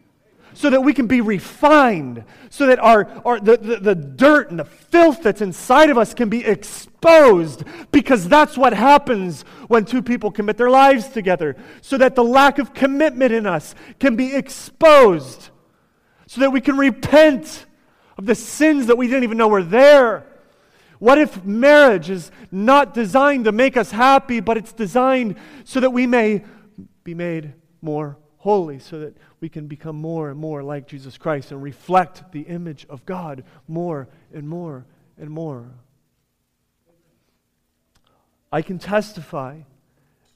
[0.54, 4.58] so that we can be refined, so that our, our the, the, the dirt and
[4.58, 10.00] the filth that's inside of us can be exposed, because that's what happens when two
[10.00, 14.34] people commit their lives together, so that the lack of commitment in us can be
[14.34, 15.50] exposed,
[16.26, 17.66] so that we can repent
[18.16, 20.24] of the sins that we didn't even know were there.
[21.04, 25.90] What if marriage is not designed to make us happy, but it's designed so that
[25.90, 26.42] we may
[27.04, 31.52] be made more holy, so that we can become more and more like Jesus Christ
[31.52, 34.86] and reflect the image of God more and more
[35.18, 35.72] and more.
[38.50, 39.58] I can testify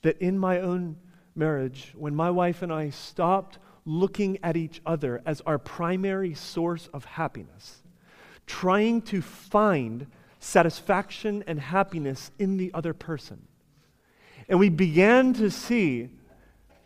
[0.03, 0.99] that in my own
[1.35, 6.91] marriage, when my wife and I stopped looking at each other as our primary source
[6.93, 7.83] of happiness,
[8.47, 13.47] trying to find satisfaction and happiness in the other person,
[14.49, 16.09] and we began to see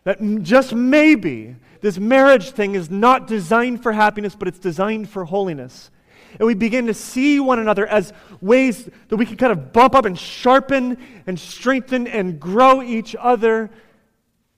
[0.03, 5.25] that just maybe this marriage thing is not designed for happiness, but it's designed for
[5.25, 5.91] holiness.
[6.39, 8.11] And we begin to see one another as
[8.41, 13.15] ways that we can kind of bump up and sharpen and strengthen and grow each
[13.17, 13.69] other,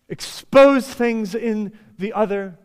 [0.07, 2.57] expose things in the other.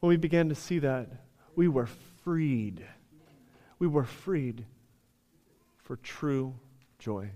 [0.00, 1.08] When we began to see that,
[1.54, 1.88] we were
[2.24, 2.84] freed.
[3.78, 4.64] We were freed
[5.88, 6.54] for true
[6.98, 7.30] joy.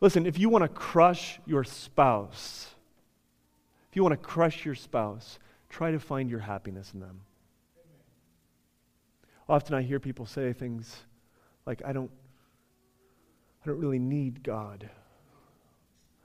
[0.00, 2.74] Listen, if you want to crush your spouse,
[3.90, 7.20] if you want to crush your spouse, try to find your happiness in them.
[9.50, 10.96] Often I hear people say things
[11.66, 12.10] like, I don't,
[13.62, 14.88] I don't really need God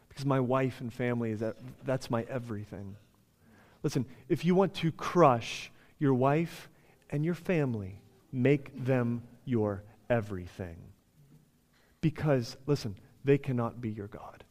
[0.08, 2.96] because my wife and family is that, that's my everything.
[3.84, 6.70] Listen, if you want to crush your wife
[7.10, 8.00] and your family,
[8.32, 10.78] make them your everything.
[12.02, 14.44] Because, listen, they cannot be your God.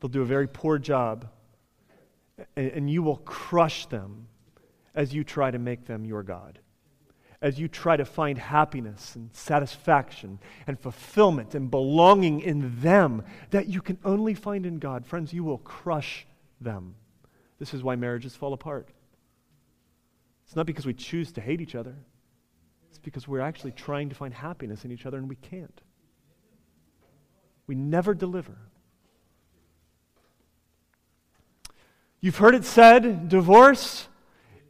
[0.00, 1.28] They'll do a very poor job,
[2.56, 4.28] and, and you will crush them
[4.94, 6.58] as you try to make them your God.
[7.40, 13.68] As you try to find happiness and satisfaction and fulfillment and belonging in them that
[13.68, 16.26] you can only find in God, friends, you will crush
[16.60, 16.96] them.
[17.60, 18.88] This is why marriages fall apart.
[20.46, 21.94] It's not because we choose to hate each other,
[23.08, 25.80] because we're actually trying to find happiness in each other and we can't.
[27.66, 28.58] We never deliver.
[32.20, 34.08] You've heard it said divorce,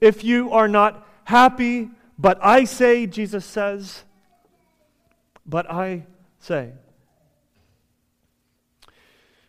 [0.01, 4.05] if you are not happy, but I say, Jesus says,
[5.44, 6.07] but I
[6.38, 6.72] say.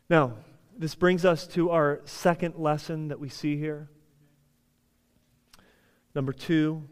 [0.10, 0.34] Now,
[0.76, 3.90] this brings us to our second lesson that we see here.
[6.16, 6.88] Number two,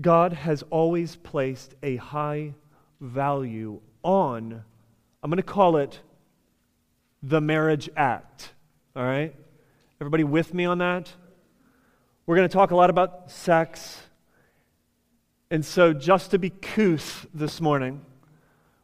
[0.00, 2.54] God has always placed a high
[3.00, 4.62] value on,
[5.22, 6.00] I'm going to call it
[7.22, 8.52] the marriage act.
[8.94, 9.34] All right?
[10.00, 11.12] Everybody with me on that?
[12.26, 14.00] We're going to talk a lot about sex.
[15.50, 18.04] And so, just to be couth this morning,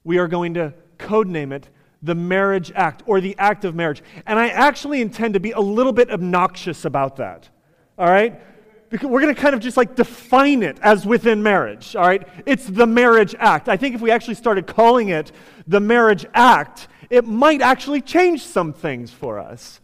[0.05, 1.69] we are going to codename it
[2.03, 4.03] the marriage act or the act of marriage.
[4.27, 7.49] And I actually intend to be a little bit obnoxious about that.
[7.99, 8.41] All right?
[8.93, 11.97] We're going to kind of just like define it as within marriage.
[11.97, 12.29] All right?
[12.45, 13.69] It's the marriage act.
[13.69, 15.33] I think if we actually started calling it
[15.67, 19.81] the marriage act, it might actually change some things for us.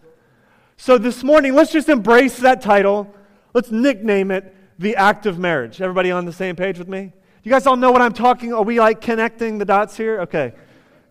[0.76, 3.12] So this morning, let's just embrace that title.
[3.54, 5.80] Let's nickname it the act of marriage.
[5.80, 7.12] Everybody on the same page with me?
[7.42, 8.52] You guys all know what I'm talking?
[8.52, 10.20] Are we like connecting the dots here?
[10.20, 10.52] Okay,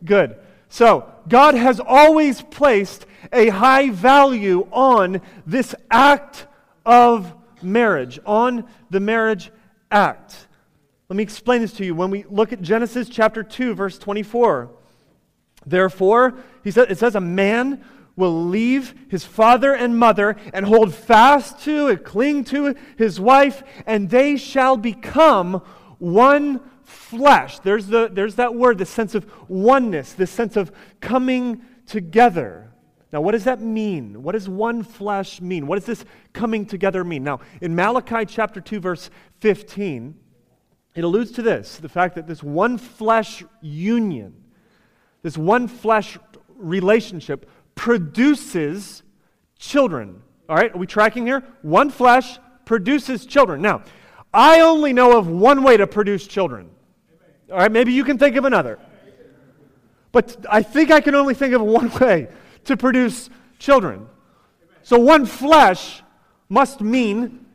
[0.06, 0.38] good.
[0.70, 6.48] So, God has always placed a high value on this act
[6.86, 9.52] of marriage, on the marriage
[9.91, 10.48] act.
[11.10, 11.96] Let me explain this to you.
[11.96, 14.70] When we look at Genesis chapter 2, verse 24,
[15.65, 17.84] therefore, he said, it says, a man
[18.17, 23.63] will leave his father and mother and hold fast to and cling to his wife,
[23.86, 25.62] and they shall become
[26.00, 27.60] one flesh.
[27.60, 32.67] There's, the, there's that word, the sense of oneness, the sense of coming together.
[33.12, 34.22] Now, what does that mean?
[34.22, 35.65] What does one flesh mean?
[35.65, 37.24] What does this coming together mean?
[37.24, 40.15] Now, in Malachi chapter 2, verse 15,
[40.96, 44.34] it alludes to this the fact that this one flesh union,
[45.22, 46.17] this one flesh
[46.56, 49.04] relationship, produces
[49.58, 50.22] children.
[50.50, 51.43] All right, are we tracking here?
[51.62, 53.62] One flesh produces children.
[53.62, 53.84] Now,
[54.34, 56.70] I only know of one way to produce children.
[57.50, 58.80] All right, maybe you can think of another.
[60.12, 62.28] But I think I can only think of one way
[62.68, 64.08] to produce children.
[64.84, 66.04] So one flesh
[66.48, 67.46] must mean,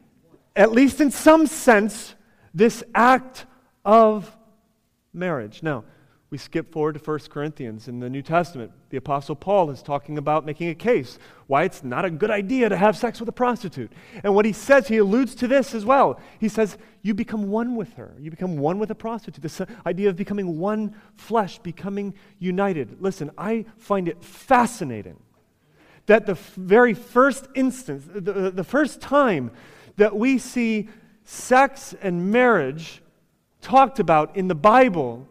[0.55, 2.14] at least in some sense,
[2.53, 3.46] this act
[3.85, 4.31] of
[5.14, 5.62] marriage.
[5.62, 5.85] Now,
[6.32, 8.72] we skip forward to 1 Corinthians in the New Testament.
[8.88, 12.70] The Apostle Paul is talking about making a case why it's not a good idea
[12.70, 13.92] to have sex with a prostitute.
[14.24, 16.18] And what he says, he alludes to this as well.
[16.40, 18.14] He says, You become one with her.
[18.18, 19.42] You become one with a prostitute.
[19.42, 23.02] This idea of becoming one flesh, becoming united.
[23.02, 25.18] Listen, I find it fascinating
[26.06, 29.50] that the very first instance, the, the first time
[29.96, 30.88] that we see
[31.24, 33.02] sex and marriage
[33.60, 35.28] talked about in the Bible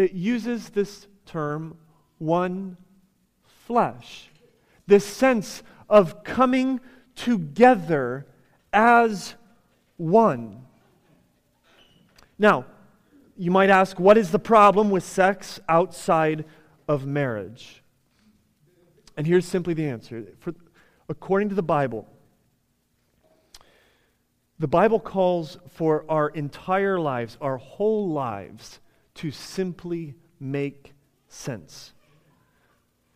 [0.00, 1.76] it uses this term,
[2.18, 2.76] one
[3.66, 4.30] flesh.
[4.86, 6.80] This sense of coming
[7.14, 8.26] together
[8.72, 9.34] as
[9.96, 10.64] one.
[12.38, 12.64] Now,
[13.36, 16.44] you might ask, what is the problem with sex outside
[16.88, 17.82] of marriage?
[19.16, 20.26] And here's simply the answer.
[20.38, 20.54] For,
[21.08, 22.08] according to the Bible,
[24.58, 28.80] the Bible calls for our entire lives, our whole lives,
[29.16, 30.92] to simply make
[31.28, 31.92] sense.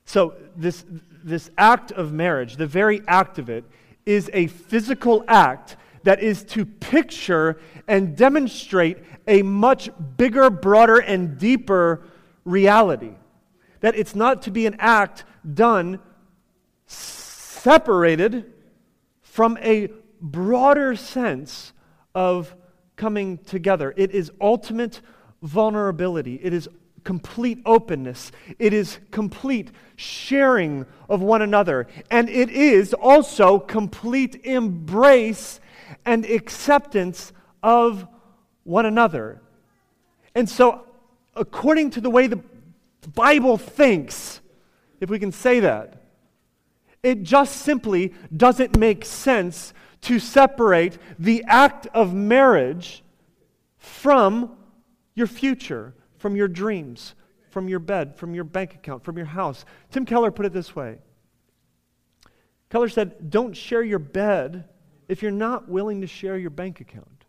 [0.05, 0.85] So, this,
[1.25, 3.65] this act of marriage, the very act of it,
[4.05, 7.59] is a physical act that is to picture
[7.89, 12.03] and demonstrate a much bigger, broader, and deeper
[12.45, 13.15] reality.
[13.81, 16.01] That it's not to be an act done
[16.87, 18.53] separated
[19.23, 19.91] from a
[20.21, 21.73] broader sense
[22.15, 22.55] of
[22.97, 23.95] coming together.
[23.97, 25.01] It is ultimate
[25.45, 26.69] vulnerability, it is
[27.05, 35.61] complete openness, it is complete sharing of one another, and it is also complete embrace
[36.05, 37.33] and acceptance
[37.63, 38.07] of
[38.65, 39.41] one another.
[40.35, 40.87] And so,
[41.37, 42.41] according to the way the
[43.15, 44.41] Bible thinks,
[45.01, 46.01] if we can say that.
[47.03, 53.05] It just simply doesn't make sense to separate the act of marriage
[53.77, 54.57] from
[55.15, 57.15] your future, from your dreams,
[57.51, 59.65] from your bed, from your bank account, from your house.
[59.91, 60.99] Tim Keller put it this way
[62.71, 64.65] Keller said, Don't share your bed
[65.09, 67.25] if you're not willing to share your bank account.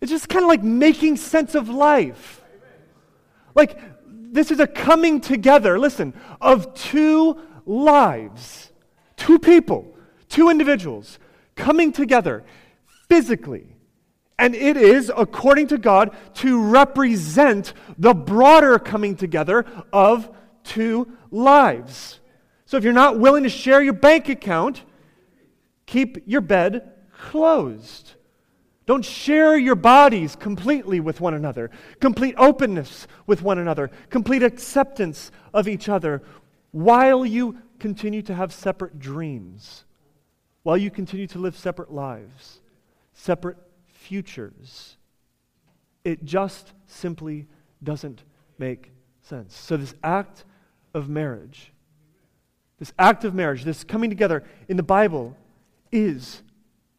[0.00, 2.42] It's just kind of like making sense of life.
[3.54, 8.70] Like, this is a coming together, listen, of two lives,
[9.16, 9.94] two people,
[10.28, 11.18] two individuals
[11.56, 12.44] coming together
[13.08, 13.74] physically.
[14.40, 20.30] And it is, according to God, to represent the broader coming together of
[20.64, 22.20] two lives.
[22.64, 24.82] So if you're not willing to share your bank account,
[25.84, 28.14] keep your bed closed.
[28.86, 31.70] Don't share your bodies completely with one another.
[32.00, 33.90] Complete openness with one another.
[34.08, 36.22] Complete acceptance of each other
[36.70, 39.84] while you continue to have separate dreams.
[40.62, 42.60] While you continue to live separate lives,
[43.12, 43.58] separate
[44.10, 44.96] futures.
[46.02, 47.46] It just simply
[47.80, 48.24] doesn't
[48.58, 48.90] make
[49.22, 49.56] sense.
[49.56, 50.44] So, this act
[50.94, 51.72] of marriage,
[52.80, 55.36] this act of marriage, this coming together in the Bible
[55.92, 56.42] is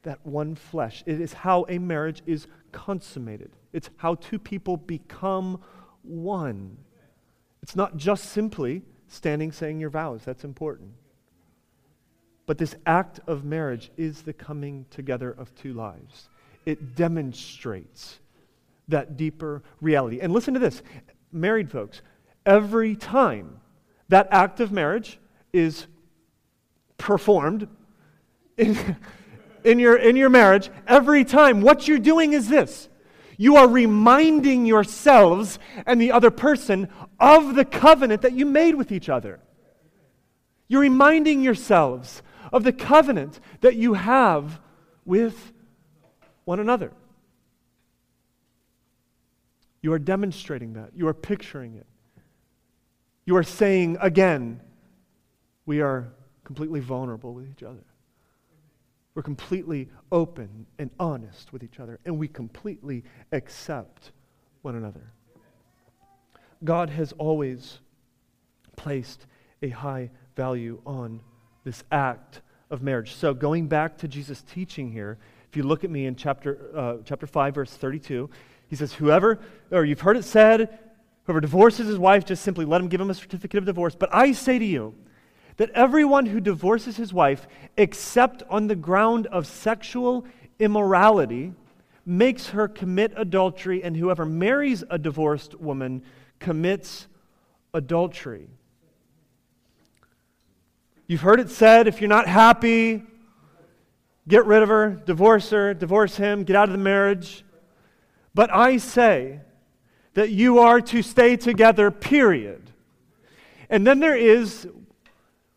[0.04, 1.04] that one flesh.
[1.06, 5.60] It is how a marriage is consummated, it's how two people become
[6.04, 6.78] one.
[7.62, 10.92] It's not just simply standing saying your vows, that's important.
[12.46, 16.30] But this act of marriage is the coming together of two lives.
[16.66, 18.20] It demonstrates
[18.88, 20.20] that deeper reality.
[20.20, 20.82] And listen to this
[21.32, 22.02] married folks,
[22.46, 23.60] every time
[24.10, 25.20] that act of marriage
[25.54, 25.88] is
[26.98, 27.68] performed,
[28.58, 28.98] in,
[29.64, 32.90] in your, in your marriage, every time, what you're doing is this
[33.38, 35.58] you are reminding yourselves
[35.88, 36.88] and the other person
[37.20, 39.40] of the covenant that you made with each other.
[40.68, 42.22] You're reminding yourselves
[42.54, 44.60] of the covenant that you have
[45.06, 45.54] with
[46.52, 46.92] one another.
[49.82, 50.90] You are demonstrating that.
[50.94, 51.88] You are picturing it.
[53.26, 54.60] You are saying again,
[55.66, 56.12] we are
[56.44, 57.86] completely vulnerable with each other.
[59.16, 64.12] We're completely open and honest with each other, and we completely accept
[64.62, 65.14] one another.
[66.66, 67.80] God has always
[68.76, 69.26] placed
[69.62, 71.22] a high value on
[71.64, 73.16] this act of marriage.
[73.16, 75.18] So, going back to Jesus' teaching here,
[75.52, 78.30] if you look at me in chapter, uh, chapter 5, verse 32,
[78.70, 79.38] he says, Whoever,
[79.70, 80.80] or you've heard it said,
[81.26, 83.94] whoever divorces his wife, just simply let him give him a certificate of divorce.
[83.94, 84.96] But I say to you,
[85.58, 90.26] that everyone who divorces his wife, except on the ground of sexual
[90.58, 91.54] immorality,
[92.06, 96.02] makes her commit adultery, and whoever marries a divorced woman
[96.40, 97.08] commits
[97.74, 98.48] adultery.
[101.08, 103.04] You've heard it said if you're not happy,
[104.28, 107.44] get rid of her, divorce her, divorce him, get out of the marriage.
[108.34, 109.42] But I say
[110.14, 112.72] that you are to stay together, period.
[113.70, 114.68] And then there is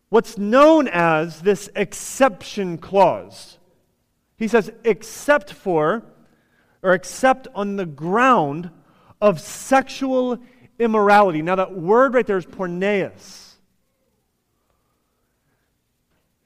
[0.08, 3.58] what's known as this exception clause.
[4.36, 6.04] He says, except for,
[6.82, 8.70] or except on the ground
[9.20, 10.38] of sexual
[10.78, 11.42] immorality.
[11.42, 13.12] Now, that word right there is porneia.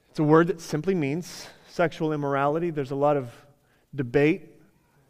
[0.09, 2.69] It's a word that simply means sexual immorality.
[2.69, 3.31] There's a lot of
[3.95, 4.49] debate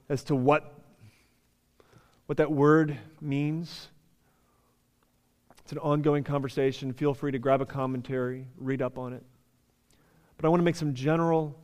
[0.10, 0.74] as to what,
[2.26, 3.90] what that word means.
[5.64, 6.94] It's an ongoing conversation.
[6.94, 9.24] Feel free to grab a commentary, read up on it.
[10.38, 11.60] But I want to make some general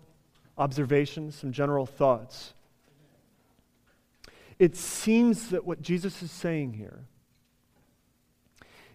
[0.58, 2.54] observations, some general thoughts.
[4.60, 7.06] It seems that what Jesus is saying here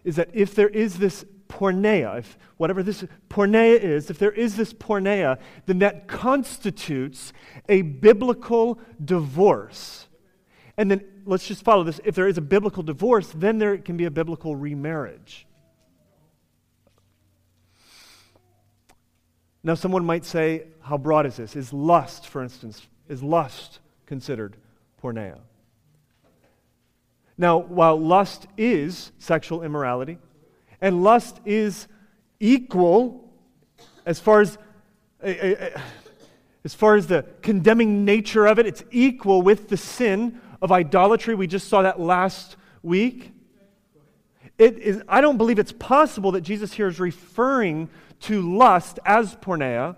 [0.03, 4.55] is that if there is this porneia, if whatever this porneia is, if there is
[4.55, 7.33] this porneia, then that constitutes
[7.67, 10.07] a biblical divorce.
[10.77, 11.99] And then let's just follow this.
[12.05, 15.45] If there is a biblical divorce, then there can be a biblical remarriage.
[19.63, 21.55] Now, someone might say, how broad is this?
[21.55, 24.55] Is lust, for instance, is lust considered
[25.03, 25.37] porneia?
[27.37, 30.17] Now, while lust is sexual immorality,
[30.81, 31.87] and lust is
[32.39, 33.29] equal
[34.05, 34.57] as far as
[35.21, 35.81] eh, eh, eh,
[36.63, 41.33] as far as the condemning nature of it, it's equal with the sin of idolatry.
[41.33, 43.31] We just saw that last week.
[44.59, 47.89] It is, I don't believe it's possible that Jesus here is referring
[48.21, 49.95] to lust as porneia.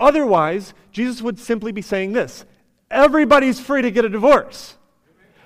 [0.00, 2.46] Otherwise, Jesus would simply be saying this
[2.90, 4.77] everybody's free to get a divorce.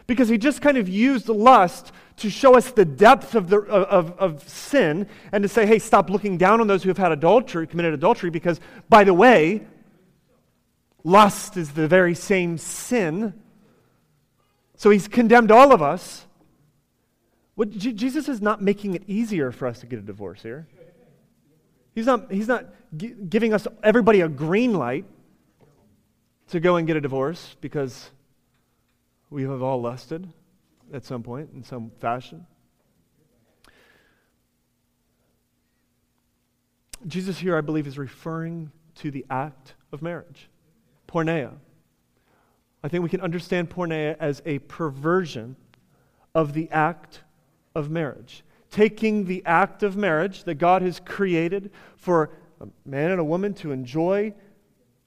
[0.07, 4.12] Because he just kind of used lust to show us the depth of, the, of,
[4.18, 7.66] of sin and to say, hey, stop looking down on those who have had adultery,
[7.66, 9.66] committed adultery, because, by the way,
[11.05, 13.34] lust is the very same sin.
[14.76, 16.26] So he's condemned all of us.
[17.55, 20.66] What, Jesus is not making it easier for us to get a divorce here.
[21.94, 25.05] He's not, he's not gi- giving us, everybody, a green light
[26.48, 28.11] to go and get a divorce because
[29.32, 30.28] we have all lusted
[30.92, 32.46] at some point in some fashion.
[37.06, 40.48] Jesus here, I believe, is referring to the act of marriage,
[41.08, 41.52] porneia.
[42.84, 45.56] I think we can understand porneia as a perversion
[46.34, 47.22] of the act
[47.74, 48.44] of marriage.
[48.70, 52.30] Taking the act of marriage that God has created for
[52.60, 54.34] a man and a woman to enjoy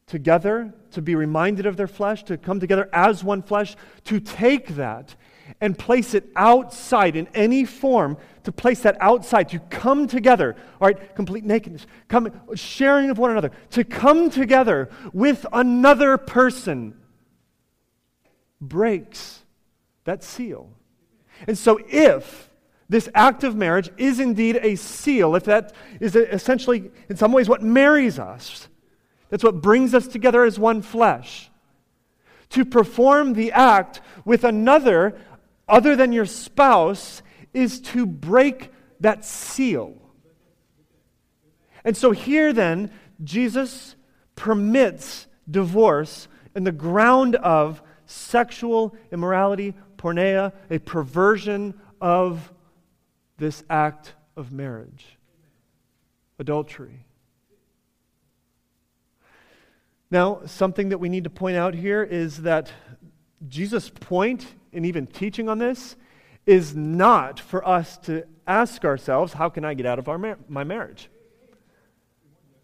[0.08, 4.70] together, to be reminded of their flesh, to come together as one flesh, to take
[4.76, 5.16] that
[5.62, 10.88] and place it outside in any form, to place that outside, to come together, all
[10.88, 16.96] right, complete nakedness, come, sharing of one another, to come together with another person
[18.62, 19.44] breaks
[20.06, 20.70] that seal.
[21.48, 22.50] And so if
[22.88, 27.50] this act of marriage is indeed a seal, if that is essentially, in some ways,
[27.50, 28.68] what marries us,
[29.30, 31.50] that's what brings us together as one flesh.
[32.52, 35.20] To perform the act with another
[35.68, 37.22] other than your spouse
[37.54, 39.96] is to break that seal.
[41.84, 42.92] And so here then,
[43.24, 43.96] Jesus
[44.36, 52.52] permits divorce in the ground of sexual immorality, porneia, a perversion of
[53.38, 55.18] this act of marriage,
[56.40, 57.05] adultery.
[60.16, 62.72] Now, something that we need to point out here is that
[63.50, 65.98] Jesus' point in even teaching on this
[66.46, 70.64] is not for us to ask ourselves, how can I get out of mar- my
[70.64, 71.10] marriage?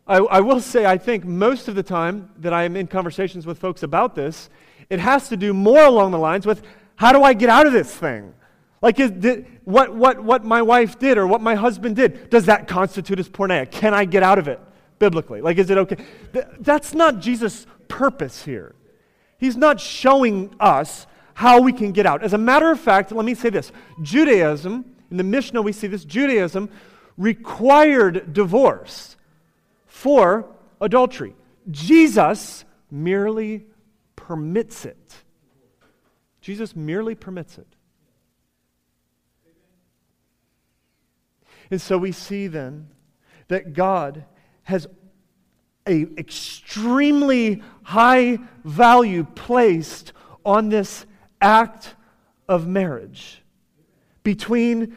[0.08, 3.46] I, I will say, I think most of the time that I am in conversations
[3.46, 4.50] with folks about this,
[4.90, 6.64] it has to do more along the lines with,
[6.96, 8.34] how do I get out of this thing?
[8.82, 12.46] Like, is, did, what, what, what my wife did or what my husband did, does
[12.46, 13.70] that constitute as porneia?
[13.70, 14.62] Can I get out of it?
[15.02, 15.42] Biblically?
[15.42, 15.98] Like, is it okay?
[16.60, 18.76] That's not Jesus' purpose here.
[19.40, 22.24] He's not showing us how we can get out.
[22.24, 23.72] As a matter of fact, let me say this
[24.04, 26.70] Judaism, in the Mishnah we see this, Judaism
[27.18, 29.18] required divorce
[29.88, 30.46] for
[30.80, 31.34] adultery.
[31.72, 33.66] Jesus merely
[34.16, 35.16] permits it.
[36.42, 37.68] Jesus merely permits it.
[41.72, 42.90] And so we see then
[43.48, 44.26] that God
[44.64, 44.88] has
[45.88, 50.14] a extremely high value placed
[50.46, 51.06] on this
[51.42, 51.96] act
[52.48, 53.42] of marriage
[54.24, 54.96] between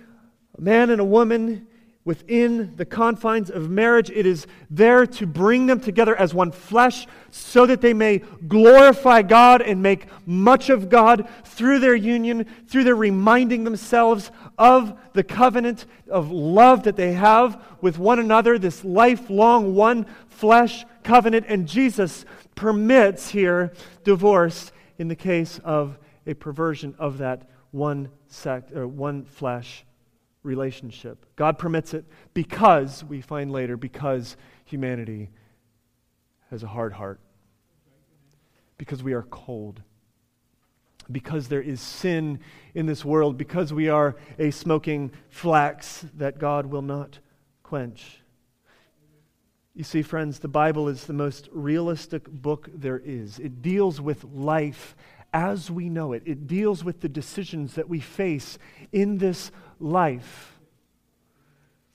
[0.57, 1.67] a man and a woman
[2.05, 4.11] within the confines of marriage.
[4.11, 9.23] It is there to bring them together as one flesh so that they may glorify
[9.23, 15.25] God and make much of God through their union, through their reminding themselves of the
[15.25, 21.47] covenant of love that they have with one another, this lifelong one flesh covenant.
[21.49, 23.73] And Jesus permits here
[24.05, 29.85] divorce in the case of a perversion of that one sect or one flesh
[30.45, 31.27] relationship.
[31.35, 35.31] God permits it because, we find later, because humanity
[36.51, 37.19] has a hard heart,
[38.79, 39.83] because we are cold,
[41.11, 42.39] because there is sin
[42.75, 47.19] in this world, because we are a smoking flax that God will not
[47.63, 48.21] quench.
[49.75, 53.41] You see, friends, the Bible is the most realistic book there is.
[53.41, 54.95] It deals with life
[55.35, 58.57] as we know it, it deals with the decisions that we face
[58.93, 60.59] in this life.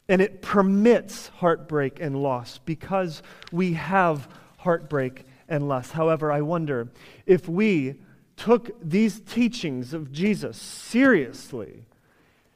[0.07, 3.21] And it permits heartbreak and loss because
[3.51, 4.27] we have
[4.57, 5.91] heartbreak and loss.
[5.91, 6.89] However, I wonder
[7.25, 7.95] if we
[8.35, 11.85] took these teachings of Jesus seriously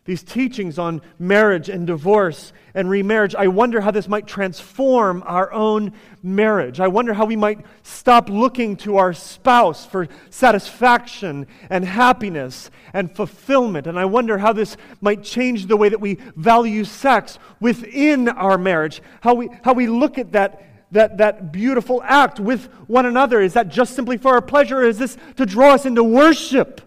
[0.06, 5.51] these teachings on marriage and divorce and remarriage, I wonder how this might transform our
[5.54, 6.82] own marriage.
[6.82, 13.16] I wonder how we might stop looking to our spouse for satisfaction and happiness and
[13.16, 13.88] fulfillment.
[13.88, 18.58] And I wonder how this might change the way that we value sex within our
[18.58, 20.70] marriage, how we, how we look at that.
[20.91, 23.41] That, that beautiful act with one another.
[23.41, 26.82] Is that just simply for our pleasure, or is this to draw us into worship?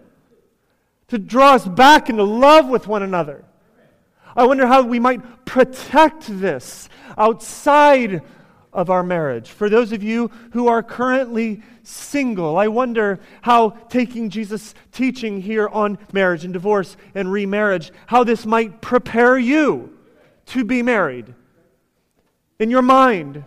[1.07, 3.43] To draw us back into love with one another.
[4.35, 8.21] I wonder how we might protect this outside
[8.73, 9.49] of our marriage.
[9.49, 15.67] For those of you who are currently single, I wonder how taking Jesus' teaching here
[15.69, 19.97] on marriage and divorce and remarriage, how this might prepare you
[20.47, 21.33] to be married.
[22.59, 23.43] In your mind,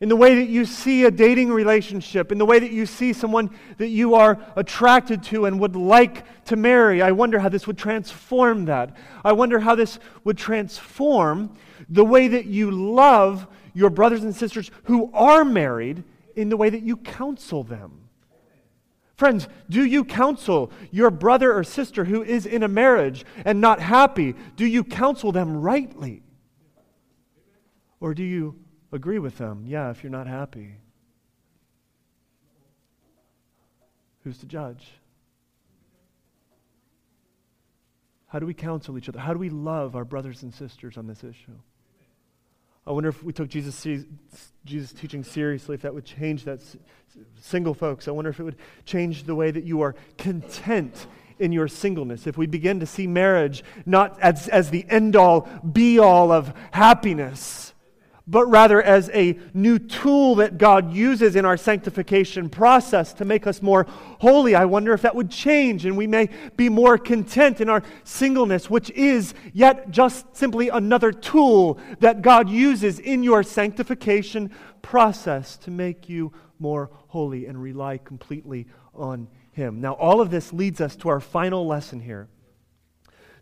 [0.00, 3.12] in the way that you see a dating relationship, in the way that you see
[3.12, 7.02] someone that you are attracted to and would like to marry.
[7.02, 8.96] I wonder how this would transform that.
[9.24, 11.56] I wonder how this would transform
[11.88, 16.04] the way that you love your brothers and sisters who are married
[16.36, 18.08] in the way that you counsel them.
[19.16, 23.80] Friends, do you counsel your brother or sister who is in a marriage and not
[23.80, 24.36] happy?
[24.54, 26.22] Do you counsel them rightly?
[27.98, 28.54] Or do you
[28.92, 29.64] agree with them.
[29.66, 30.76] Yeah, if you're not happy.
[34.24, 34.90] Who's to judge?
[38.26, 39.18] How do we counsel each other?
[39.18, 41.56] How do we love our brothers and sisters on this issue?
[42.86, 43.86] I wonder if we took Jesus,
[44.64, 46.60] Jesus teaching seriously, if that would change that.
[47.40, 51.06] Single folks, I wonder if it would change the way that you are content
[51.38, 52.26] in your singleness.
[52.26, 56.52] If we begin to see marriage not as, as the end all, be all of
[56.70, 57.72] happiness,
[58.30, 63.46] but rather as a new tool that God uses in our sanctification process to make
[63.46, 63.86] us more
[64.20, 64.54] holy.
[64.54, 68.68] I wonder if that would change and we may be more content in our singleness,
[68.68, 74.50] which is yet just simply another tool that God uses in your sanctification
[74.82, 79.80] process to make you more holy and rely completely on Him.
[79.80, 82.28] Now, all of this leads us to our final lesson here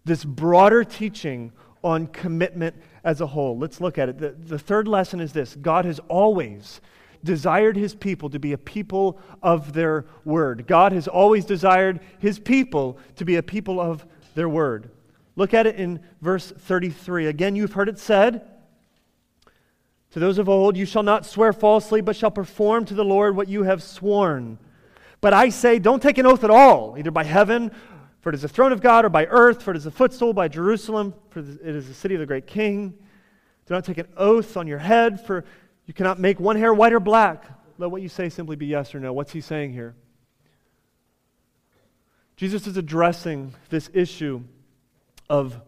[0.05, 2.77] this broader teaching on commitment
[3.07, 3.57] as a whole.
[3.57, 4.19] Let's look at it.
[4.19, 6.83] The, the third lesson is this God has always
[7.25, 10.67] desired his people to be a people of their word.
[10.67, 14.05] God has always desired his people to be a people of
[14.35, 14.91] their word.
[15.37, 17.27] Look at it in verse 33.
[17.27, 18.45] Again, you've heard it said
[20.11, 23.37] to those of old, You shall not swear falsely, but shall perform to the Lord
[23.37, 24.59] what you have sworn.
[25.21, 27.71] But I say, don't take an oath at all, either by heaven
[28.27, 30.33] for it is the throne of God, or by earth, for it is the footstool
[30.33, 32.89] by Jerusalem, for it is the city of the great king.
[33.67, 35.45] Do not take an oath on your head, for
[35.87, 37.45] you cannot make one hair white or black.
[37.79, 39.13] Let what you say simply be yes or no.
[39.13, 39.95] What's he saying here?
[42.37, 44.43] Jesus is addressing this issue
[45.31, 45.61] of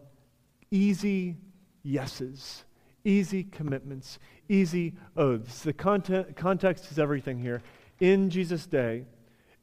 [0.69, 1.37] easy
[1.81, 2.65] yeses,
[3.05, 5.63] easy commitments, easy oaths.
[5.63, 7.61] The content, context is everything here.
[8.01, 9.05] In Jesus' day,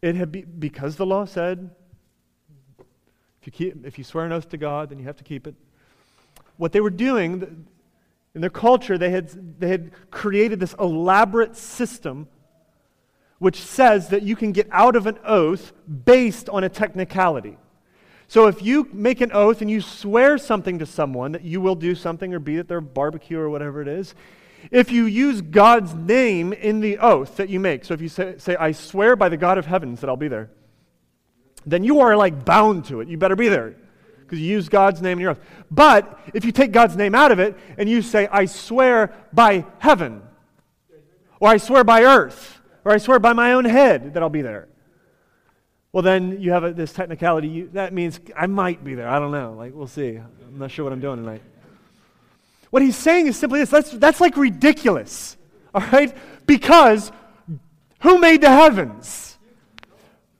[0.01, 1.68] it had be, because the law said
[3.47, 5.47] if you, keep, if you swear an oath to God, then you have to keep
[5.47, 5.55] it.
[6.57, 7.66] What they were doing
[8.34, 12.26] in their culture, they had, they had created this elaborate system
[13.38, 15.72] which says that you can get out of an oath
[16.05, 17.57] based on a technicality.
[18.26, 21.76] So if you make an oath and you swear something to someone that you will
[21.76, 24.14] do something or be at their barbecue or whatever it is,
[24.72, 28.34] if you use God's name in the oath that you make, so if you say,
[28.38, 30.51] say I swear by the God of heavens that I'll be there,
[31.67, 33.09] then you are like bound to it.
[33.09, 33.75] You better be there
[34.21, 35.41] because you use God's name in your oath.
[35.71, 39.64] But if you take God's name out of it and you say, I swear by
[39.79, 40.23] heaven,
[41.41, 44.43] or I swear by earth, or I swear by my own head that I'll be
[44.43, 44.69] there,
[45.93, 47.49] well, then you have a, this technicality.
[47.49, 49.09] You, that means I might be there.
[49.09, 49.55] I don't know.
[49.55, 50.17] Like, we'll see.
[50.17, 51.43] I'm not sure what I'm doing tonight.
[52.71, 55.37] What he's saying is simply this that's, that's like ridiculous,
[55.75, 56.14] all right?
[56.47, 57.11] Because
[58.01, 59.26] who made the heavens?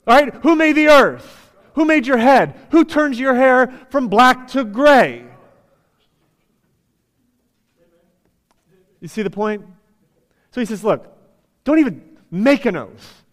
[0.07, 1.51] Right, who made the earth?
[1.73, 2.55] Who made your head?
[2.71, 5.25] Who turns your hair from black to gray?
[9.01, 9.65] You see the point?
[10.51, 11.13] So he says, Look,
[11.65, 13.23] don't even make an oath.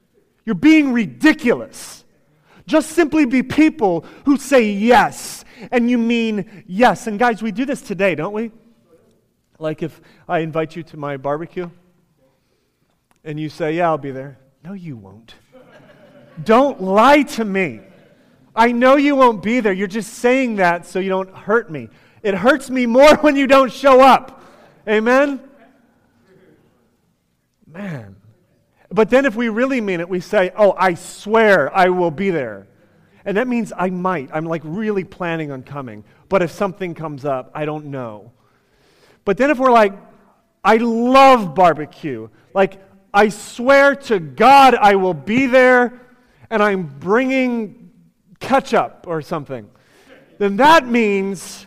[0.44, 2.04] You're being ridiculous.
[2.66, 7.06] Just simply be people who say yes, and you mean yes.
[7.06, 8.50] And guys, we do this today, don't we?
[9.60, 11.70] Like if I invite you to my barbecue,
[13.22, 14.38] and you say, Yeah, I'll be there.
[14.64, 15.36] No, you won't.
[16.42, 17.80] Don't lie to me.
[18.56, 19.72] I know you won't be there.
[19.72, 21.88] You're just saying that so you don't hurt me.
[22.22, 24.42] It hurts me more when you don't show up.
[24.88, 25.40] Amen?
[27.66, 28.16] Man.
[28.90, 32.30] But then if we really mean it, we say, Oh, I swear I will be
[32.30, 32.66] there.
[33.24, 34.30] And that means I might.
[34.32, 36.04] I'm like really planning on coming.
[36.28, 38.32] But if something comes up, I don't know.
[39.24, 39.94] But then if we're like,
[40.62, 42.80] I love barbecue, like,
[43.12, 46.00] I swear to God I will be there
[46.50, 47.90] and I'm bringing
[48.40, 49.68] ketchup or something,
[50.38, 51.66] then that means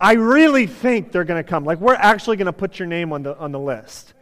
[0.00, 1.64] I really think they're going to come.
[1.64, 4.14] Like, we're actually going to put your name on the, on the list.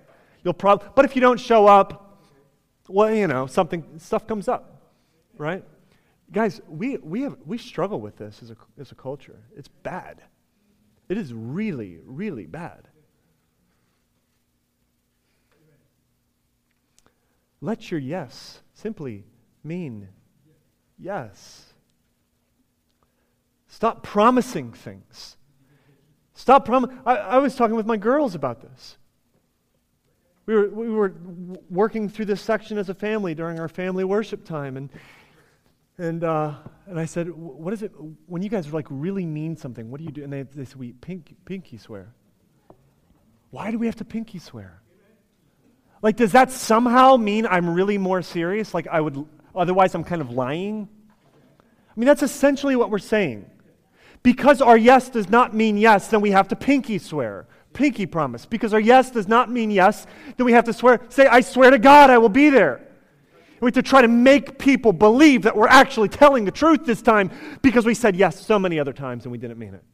[0.45, 2.21] You'll probably, but if you don't show up,
[2.89, 4.83] well, you know, something, stuff comes up,
[5.37, 5.65] right?
[6.31, 9.39] Guys, we, we, have, we struggle with this as a, as a culture.
[9.57, 10.23] It's bad.
[11.09, 12.89] It is really, really bad.
[17.63, 19.25] let your yes simply
[19.65, 20.09] mean
[20.99, 21.73] yes.
[23.69, 25.37] Stop promising things.
[26.35, 28.99] Stop prom- I, I was talking with my girls about this.
[30.45, 31.15] We were, we were
[31.71, 34.91] working through this section as a family during our family worship time, and,
[35.99, 36.55] and, uh,
[36.87, 37.93] and I said, What is it,
[38.27, 40.25] when you guys are like really mean something, what do you do?
[40.25, 42.13] And they, they said, We pink, pinky swear.
[43.51, 44.83] Why do we have to pinky swear?
[46.03, 48.75] Like, does that somehow mean I'm really more serious?
[48.75, 49.25] Like, I would,
[49.55, 50.89] otherwise, I'm kind of lying?
[51.61, 53.49] I mean, that's essentially what we're saying.
[54.23, 58.47] Because our yes does not mean yes, then we have to pinky swear pinky promise.
[58.47, 61.71] Because our yes does not mean yes, then we have to swear, say, I swear
[61.71, 62.87] to God I will be there.
[63.61, 67.01] We have to try to make people believe that we're actually telling the truth this
[67.01, 67.31] time
[67.63, 69.85] because we said yes so many other times and we didn't mean it.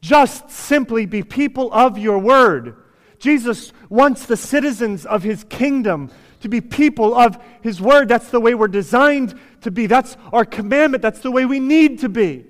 [0.00, 2.76] Just simply be people of your word.
[3.18, 8.08] Jesus wants the citizens of his kingdom to be people of his word.
[8.08, 9.86] That's the way we're designed to be.
[9.86, 11.02] That's our commandment.
[11.02, 12.46] That's the way we need to be.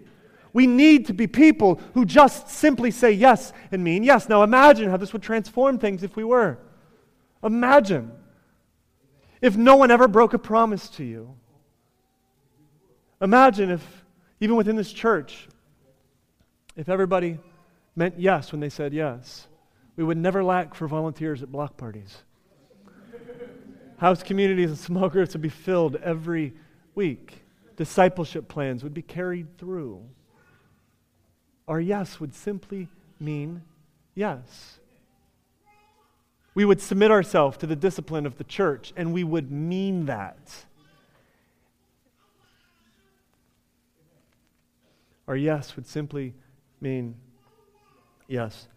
[0.52, 4.28] We need to be people who just simply say yes and mean yes.
[4.28, 6.58] Now imagine how this would transform things if we were.
[7.42, 8.10] Imagine
[9.40, 11.34] if no one ever broke a promise to you.
[13.20, 14.04] Imagine if,
[14.40, 15.48] even within this church,
[16.76, 17.38] if everybody
[17.96, 19.46] meant yes when they said yes,
[19.96, 22.18] we would never lack for volunteers at block parties.
[23.98, 26.54] House communities and small groups would be filled every
[26.94, 27.42] week.
[27.76, 30.02] Discipleship plans would be carried through.
[31.66, 32.88] Our yes would simply
[33.20, 33.62] mean
[34.14, 34.78] yes.
[36.54, 40.38] We would submit ourselves to the discipline of the church, and we would mean that.
[45.26, 46.34] Our yes would simply
[46.80, 47.16] mean
[48.28, 48.68] yes.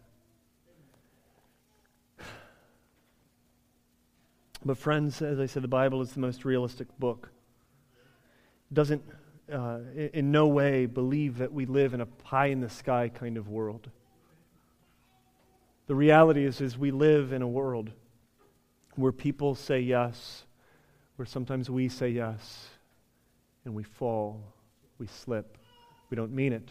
[4.63, 7.29] But, friends, as I said, the Bible is the most realistic book.
[8.69, 9.03] It doesn't
[9.51, 13.37] uh, in no way believe that we live in a pie in the sky kind
[13.37, 13.89] of world.
[15.87, 17.91] The reality is, is we live in a world
[18.95, 20.43] where people say yes,
[21.15, 22.69] where sometimes we say yes,
[23.65, 24.41] and we fall,
[24.99, 25.57] we slip,
[26.09, 26.69] we don't mean it.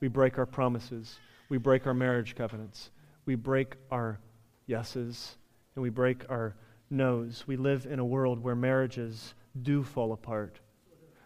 [0.00, 1.18] We break our promises,
[1.48, 2.90] we break our marriage covenants,
[3.26, 4.20] we break our
[4.66, 5.36] yeses,
[5.74, 6.54] and we break our
[6.90, 7.44] no's.
[7.46, 10.60] We live in a world where marriages do fall apart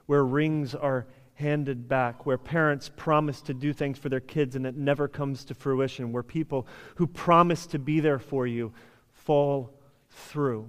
[0.06, 4.66] where rings are handed back, where parents promise to do things for their kids and
[4.66, 8.72] it never comes to fruition, where people who promise to be there for you
[9.12, 9.72] fall
[10.10, 10.68] through.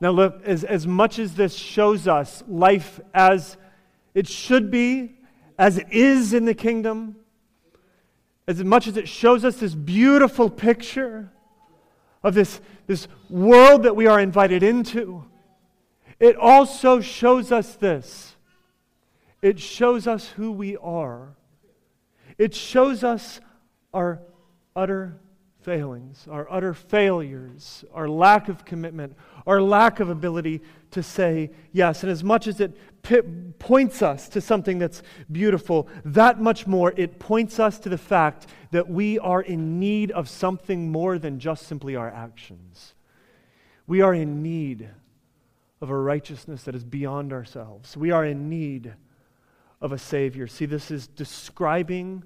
[0.00, 3.56] Now, look, as, as much as this shows us life as
[4.14, 5.18] it should be,
[5.58, 7.16] as it is in the kingdom,
[8.46, 11.32] as much as it shows us this beautiful picture
[12.26, 15.24] of this, this world that we are invited into,
[16.18, 18.34] it also shows us this.
[19.42, 21.36] It shows us who we are,
[22.36, 23.40] it shows us
[23.94, 24.20] our
[24.74, 25.20] utter
[25.62, 29.16] failings, our utter failures, our lack of commitment,
[29.46, 32.02] our lack of ability to say yes.
[32.02, 33.22] And as much as it p-
[33.58, 38.46] points us to something that's beautiful, that much more it points us to the fact
[38.72, 42.94] that we are in need of something more than just simply our actions.
[43.86, 44.88] We are in need
[45.80, 47.96] of a righteousness that is beyond ourselves.
[47.96, 48.94] We are in need
[49.80, 50.46] of a Savior.
[50.46, 52.24] See, this is describing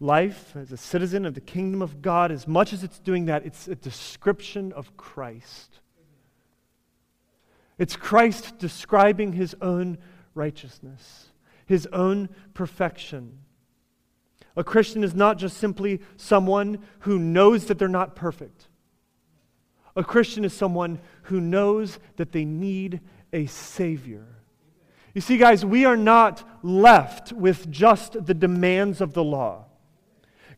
[0.00, 2.30] life as a citizen of the kingdom of God.
[2.30, 5.80] As much as it's doing that, it's a description of Christ.
[7.78, 9.98] It's Christ describing his own
[10.34, 11.28] righteousness,
[11.64, 13.38] his own perfection.
[14.56, 18.66] A Christian is not just simply someone who knows that they're not perfect.
[19.94, 23.00] A Christian is someone who knows that they need
[23.32, 24.26] a Savior.
[25.14, 29.64] You see, guys, we are not left with just the demands of the law.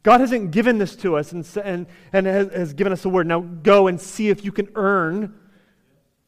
[0.03, 3.27] God hasn't given this to us and, and, and has, has given us a word.
[3.27, 5.35] Now go and see if you can earn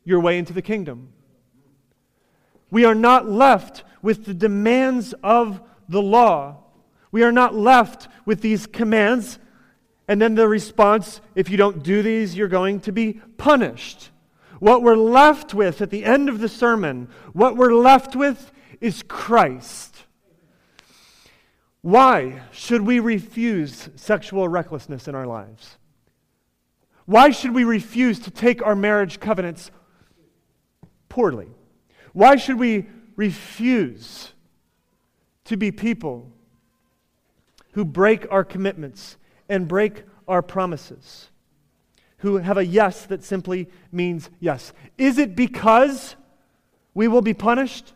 [0.05, 1.13] your way into the kingdom.
[2.71, 6.59] We are not left with the demands of the law.
[7.11, 9.39] We are not left with these commands
[10.09, 14.11] and then the response if you don't do these, you're going to be punished.
[14.59, 19.03] What we're left with at the end of the sermon, what we're left with is
[19.09, 20.05] Christ.
[21.81, 25.79] Why should we refuse sexual recklessness in our lives?
[27.07, 29.71] Why should we refuse to take our marriage covenants
[31.13, 31.49] poorly?
[32.15, 32.87] Why should we
[33.17, 34.33] refuse
[35.45, 36.33] to be people
[37.73, 41.29] who break our commitments and break our promises,
[42.19, 44.73] who have a yes that simply means yes.
[44.97, 46.17] Is it because
[46.95, 47.93] we will be punished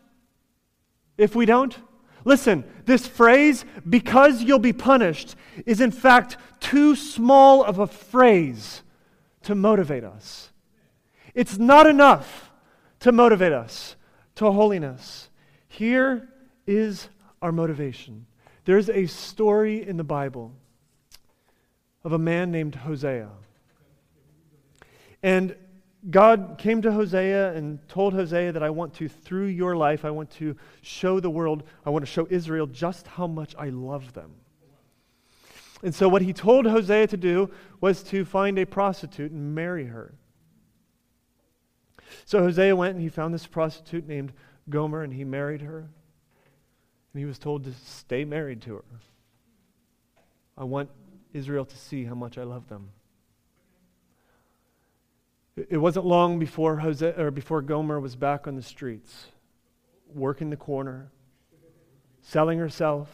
[1.17, 1.75] if we don't?
[2.23, 8.83] Listen, this phrase, because you'll be punished, is in fact too small of a phrase
[9.41, 10.51] to motivate us.
[11.33, 12.46] It's not enough
[12.99, 13.95] to motivate us
[14.35, 15.29] to holiness.
[15.67, 16.29] Here
[16.65, 17.09] is
[17.41, 18.25] our motivation.
[18.65, 20.53] There's a story in the Bible
[22.03, 23.29] of a man named Hosea.
[25.23, 25.55] And
[26.09, 30.11] God came to Hosea and told Hosea that I want to, through your life, I
[30.11, 34.13] want to show the world, I want to show Israel just how much I love
[34.13, 34.31] them.
[35.83, 39.85] And so, what he told Hosea to do was to find a prostitute and marry
[39.85, 40.13] her.
[42.25, 44.33] So, Hosea went and he found this prostitute named
[44.69, 45.79] Gomer and he married her.
[45.79, 48.85] And he was told to stay married to her.
[50.57, 50.89] I want
[51.33, 52.89] Israel to see how much I love them.
[55.69, 59.25] It wasn't long before, Hosea, or before Gomer was back on the streets,
[60.13, 61.11] working the corner,
[62.21, 63.09] selling herself.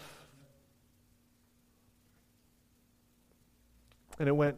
[4.19, 4.57] And it went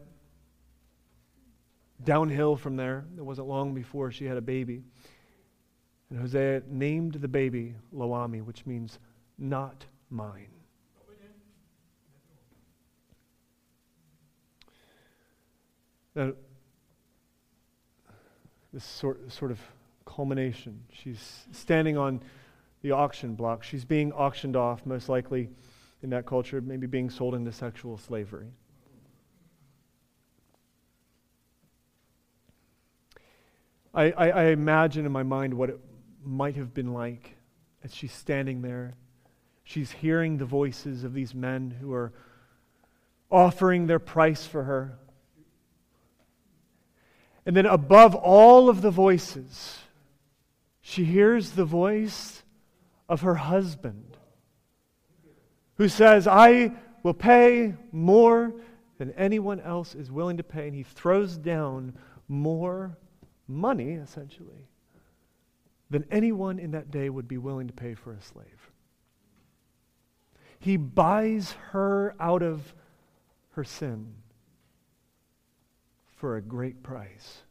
[2.04, 3.06] downhill from there.
[3.18, 4.84] It wasn't long before she had a baby.
[6.10, 9.00] And Hosea named the baby Lo-ammi, which means
[9.38, 10.50] not mine.
[16.16, 16.32] Now,
[18.72, 19.60] this sort, sort of
[20.06, 20.82] culmination.
[20.92, 22.22] She's standing on
[22.82, 23.64] the auction block.
[23.64, 25.50] She's being auctioned off, most likely
[26.04, 28.48] in that culture, maybe being sold into sexual slavery.
[33.96, 35.80] I, I, I, imagine in my mind what it
[36.22, 37.36] might have been like
[37.82, 38.96] as she's standing there.
[39.64, 42.12] She's hearing the voices of these men who are
[43.32, 45.00] offering their price for her.
[47.46, 49.80] And then, above all of the voices,
[50.82, 52.44] she hears the voice
[53.08, 54.18] of her husband
[55.76, 58.54] who says, I will pay more
[58.98, 60.68] than anyone else is willing to pay.
[60.68, 61.94] And he throws down
[62.28, 62.98] more
[63.48, 64.68] money, essentially,
[65.90, 68.72] than anyone in that day would be willing to pay for a slave.
[70.60, 72.74] He buys her out of
[73.52, 74.16] her sin
[76.16, 77.44] for a great price.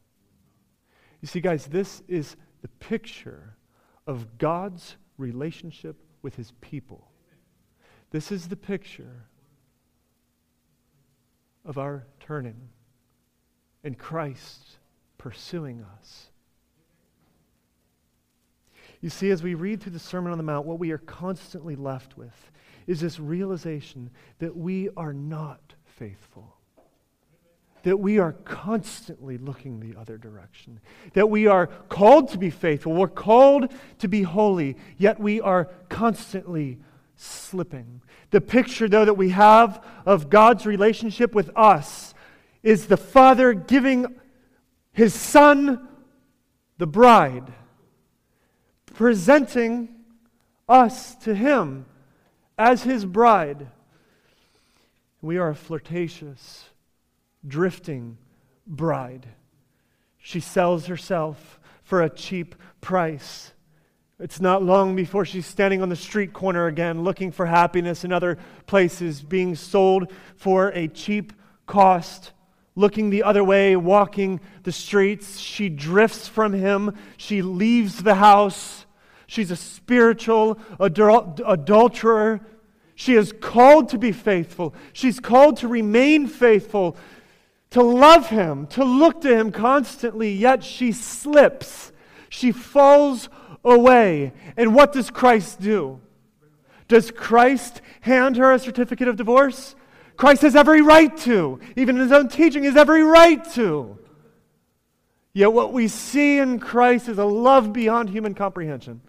[1.21, 3.55] You see, guys, this is the picture
[4.05, 7.09] of God's relationship with his people.
[8.11, 9.27] This is the picture
[11.63, 12.69] of our turning
[13.83, 14.77] and Christ
[15.25, 16.27] pursuing us.
[19.01, 21.75] You see, as we read through the Sermon on the Mount, what we are constantly
[21.75, 22.51] left with
[22.85, 26.51] is this realization that we are not faithful
[27.81, 30.79] that we are constantly looking the other direction,
[31.13, 35.65] that we are called to be faithful, we're called to be holy, yet we are
[35.87, 36.79] constantly
[37.15, 38.01] slipping.
[38.31, 42.15] The picture, though, that we have of God's relationship with us
[42.63, 44.07] is the Father giving
[44.95, 45.89] his Son,
[46.77, 47.53] the bride,
[48.93, 49.89] presenting
[50.69, 51.85] us to him
[52.57, 53.67] as his bride.
[55.21, 56.69] We are a flirtatious
[57.45, 58.17] drifting
[58.65, 59.27] bride.
[60.17, 63.51] She sells herself for a cheap price.
[64.17, 68.13] It's not long before she's standing on the street corner again, looking for happiness in
[68.13, 71.33] other places, being sold for a cheap
[71.67, 72.31] cost,
[72.75, 75.39] looking the other way, walking the streets.
[75.39, 78.85] She drifts from him, she leaves the house.
[79.27, 82.41] She's a spiritual adul- adulterer.
[82.93, 84.75] She is called to be faithful.
[84.93, 86.95] She's called to remain faithful
[87.71, 91.91] to love him, to look to him constantly, yet she slips.
[92.29, 93.27] She falls
[93.65, 94.31] away.
[94.55, 95.99] And what does Christ do?
[96.87, 99.75] Does Christ hand her a certificate of divorce?
[100.17, 101.59] Christ has every right to.
[101.75, 103.97] Even in his own teaching, he has every right to.
[105.33, 109.01] Yet what we see in Christ is a love beyond human comprehension.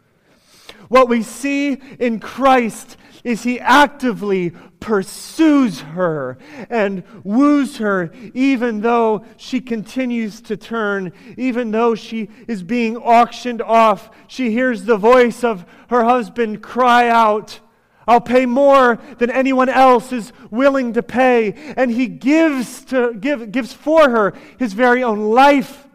[0.88, 6.38] What we see in Christ is he actively pursues her
[6.70, 13.62] and woos her, even though she continues to turn, even though she is being auctioned
[13.62, 14.10] off.
[14.28, 17.58] She hears the voice of her husband cry out,
[18.06, 21.52] I'll pay more than anyone else is willing to pay.
[21.76, 25.88] And he gives, to, give, gives for her his very own life.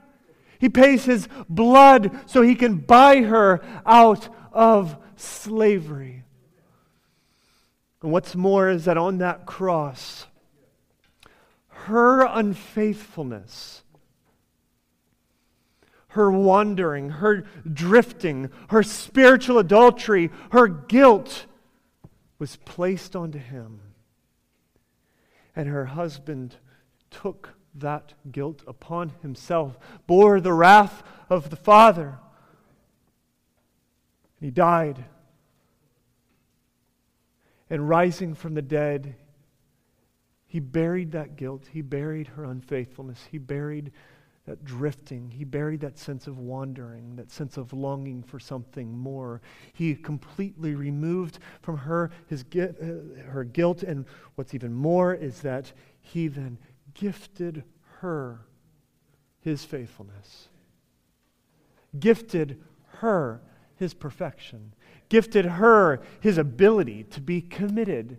[0.60, 6.24] He pays his blood so he can buy her out of slavery.
[8.02, 10.26] And what's more is that on that cross,
[11.70, 13.84] her unfaithfulness
[16.12, 21.46] her wandering, her drifting, her spiritual adultery, her guilt
[22.42, 23.80] was placed onto him.
[25.56, 26.56] And her husband
[27.12, 29.78] took that guilt upon himself,
[30.08, 32.18] bore the wrath of the Father.
[34.40, 35.06] And he died.
[37.70, 39.14] And rising from the dead,
[40.48, 41.66] he buried that guilt.
[41.72, 43.28] He buried her unfaithfulness.
[43.30, 43.92] He buried
[44.46, 45.30] that drifting.
[45.30, 49.42] He buried that sense of wandering, that sense of longing for something more.
[49.74, 53.84] He completely removed from her his, uh, her guilt.
[53.84, 55.72] And what's even more is that
[56.02, 56.58] he then
[56.94, 57.64] gifted
[58.00, 58.42] her
[59.42, 60.48] his faithfulness,
[62.00, 62.62] gifted
[63.00, 63.42] her
[63.76, 64.74] his perfection,
[65.10, 68.18] gifted her his ability to be committed,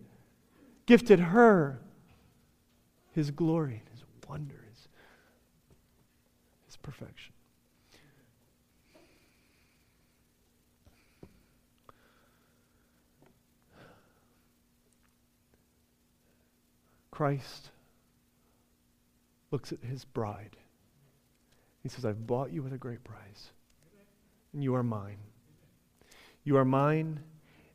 [0.87, 1.81] gifted her
[3.12, 4.62] his glory, and his wonder
[6.83, 7.33] perfection.
[17.11, 17.70] Christ
[19.51, 20.57] looks at his bride.
[21.83, 23.53] He says, I've bought you with a great price,
[24.53, 25.18] and you are mine.
[26.45, 27.20] You are mine,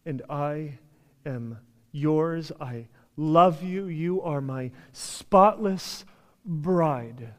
[0.06, 0.80] and I
[1.26, 1.60] am
[1.92, 2.52] yours.
[2.60, 3.86] I love you.
[3.88, 6.04] You are my spotless
[6.44, 7.34] bride.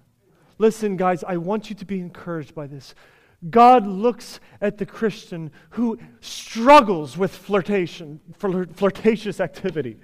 [0.59, 2.95] Listen, guys, I want you to be encouraged by this.
[3.49, 9.99] God looks at the Christian who struggles with flirtation, flirtatious activity,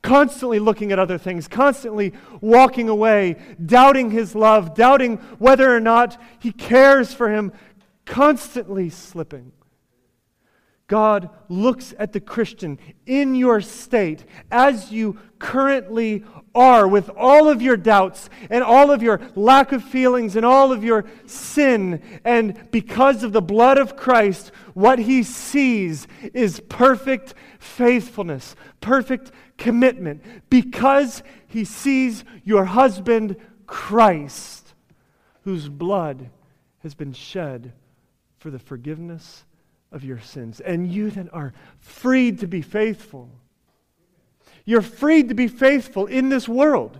[0.00, 6.18] constantly looking at other things, constantly walking away, doubting his love, doubting whether or not
[6.38, 7.52] he cares for him,
[8.06, 9.52] constantly slipping.
[10.92, 16.22] God looks at the Christian in your state as you currently
[16.54, 20.70] are with all of your doubts and all of your lack of feelings and all
[20.70, 22.02] of your sin.
[22.26, 30.22] And because of the blood of Christ, what he sees is perfect faithfulness, perfect commitment.
[30.50, 34.74] Because he sees your husband, Christ,
[35.44, 36.28] whose blood
[36.80, 37.72] has been shed
[38.36, 39.46] for the forgiveness
[39.92, 40.60] of your sins.
[40.60, 43.30] And you then are freed to be faithful.
[44.64, 46.98] You're freed to be faithful in this world.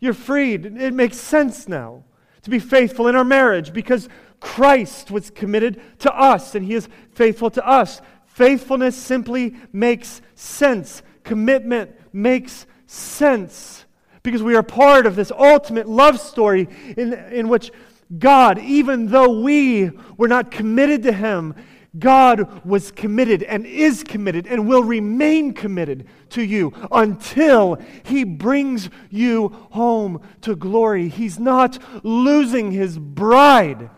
[0.00, 0.66] You're freed.
[0.66, 2.04] It makes sense now
[2.42, 4.08] to be faithful in our marriage because
[4.40, 8.00] Christ was committed to us and he is faithful to us.
[8.26, 11.02] Faithfulness simply makes sense.
[11.22, 13.84] Commitment makes sense
[14.22, 17.70] because we are part of this ultimate love story in, in which
[18.18, 21.54] God, even though we were not committed to him,
[21.98, 28.88] God was committed and is committed and will remain committed to you until He brings
[29.10, 31.08] you home to glory.
[31.08, 33.90] He's not losing His bride.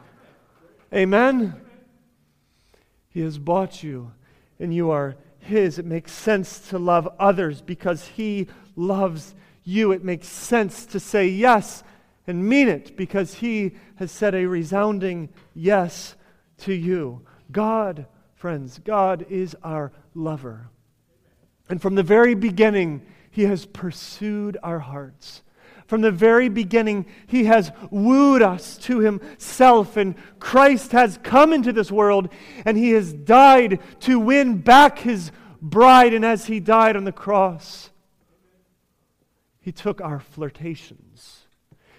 [0.93, 1.55] Amen?
[3.09, 4.11] He has bought you
[4.59, 5.79] and you are His.
[5.79, 9.93] It makes sense to love others because He loves you.
[9.93, 11.85] It makes sense to say yes
[12.27, 16.17] and mean it because He has said a resounding yes
[16.59, 17.25] to you.
[17.55, 20.69] God, friends, God is our lover.
[21.71, 25.43] And from the very beginning, He has pursued our hearts.
[25.87, 31.73] From the very beginning, He has wooed us to Himself, and Christ has come into
[31.73, 32.29] this world,
[32.67, 35.31] and He has died to win back His
[35.63, 36.13] bride.
[36.13, 37.91] And as He died on the cross,
[39.61, 41.47] He took our flirtations,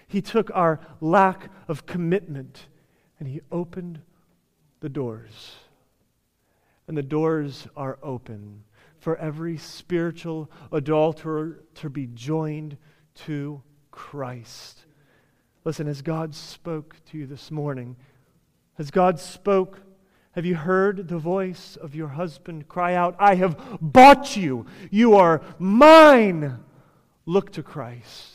[0.07, 2.67] He took our lack of commitment,
[3.19, 4.01] and He opened
[4.79, 5.55] the doors.
[6.87, 8.63] And the doors are open
[8.99, 12.77] for every spiritual adulterer to be joined
[13.13, 13.61] to
[13.91, 14.85] Christ.
[15.63, 17.95] Listen, as God spoke to you this morning,
[18.77, 19.79] as God spoke,
[20.33, 24.65] have you heard the voice of your husband cry out, I have bought you.
[24.91, 26.59] You are mine.
[27.25, 28.33] Look to Christ.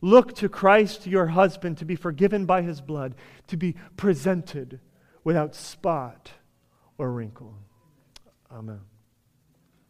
[0.00, 3.14] Look to Christ, your husband, to be forgiven by his blood,
[3.48, 4.80] to be presented
[5.24, 6.30] without spot
[6.98, 7.54] or wrinkle.
[8.52, 8.80] Amen.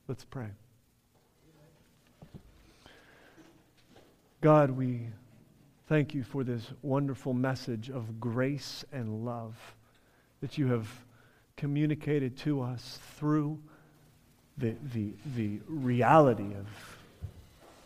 [0.08, 0.48] Let's pray.
[4.40, 5.06] God, we
[5.88, 9.54] thank you for this wonderful message of grace and love
[10.40, 10.88] that you have
[11.56, 13.58] communicated to us through
[14.56, 16.66] the, the, the reality of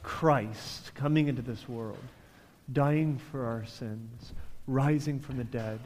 [0.03, 1.99] Christ coming into this world,
[2.72, 4.32] dying for our sins,
[4.66, 5.80] rising from the dead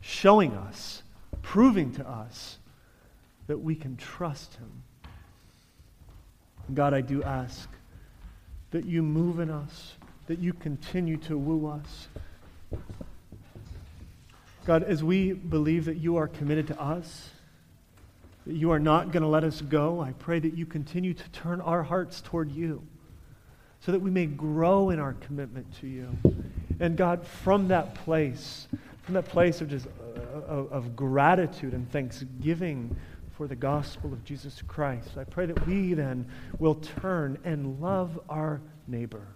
[0.00, 1.02] showing us,
[1.42, 2.58] proving to us
[3.46, 4.82] that we can trust him.
[6.74, 7.68] God, I do ask
[8.70, 9.94] that you move in us,
[10.26, 12.08] that you continue to woo us.
[14.66, 17.30] God, as we believe that you are committed to us,
[18.46, 21.28] that you are not going to let us go, I pray that you continue to
[21.30, 22.82] turn our hearts toward you
[23.80, 26.08] so that we may grow in our commitment to you.
[26.80, 28.68] And God, from that place,
[29.08, 32.94] from that place of just uh, of, gratitude and thanksgiving
[33.38, 36.26] for the gospel of Jesus Christ, I pray that we then
[36.58, 39.26] will turn and love our neighbor.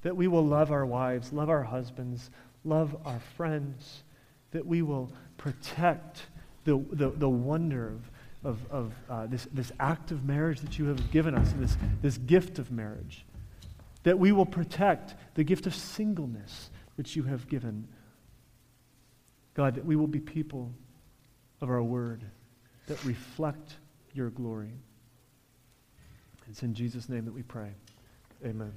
[0.00, 2.30] That we will love our wives, love our husbands,
[2.64, 4.02] love our friends,
[4.52, 6.22] that we will protect
[6.64, 8.10] the, the, the wonder of,
[8.50, 12.16] of, of uh, this, this act of marriage that you have given us, this, this
[12.16, 13.26] gift of marriage.
[14.04, 17.88] That we will protect the gift of singleness which you have given.
[19.54, 20.72] God, that we will be people
[21.60, 22.24] of our word
[22.86, 23.76] that reflect
[24.12, 24.72] your glory.
[26.50, 27.70] It's in Jesus' name that we pray.
[28.44, 28.72] Amen.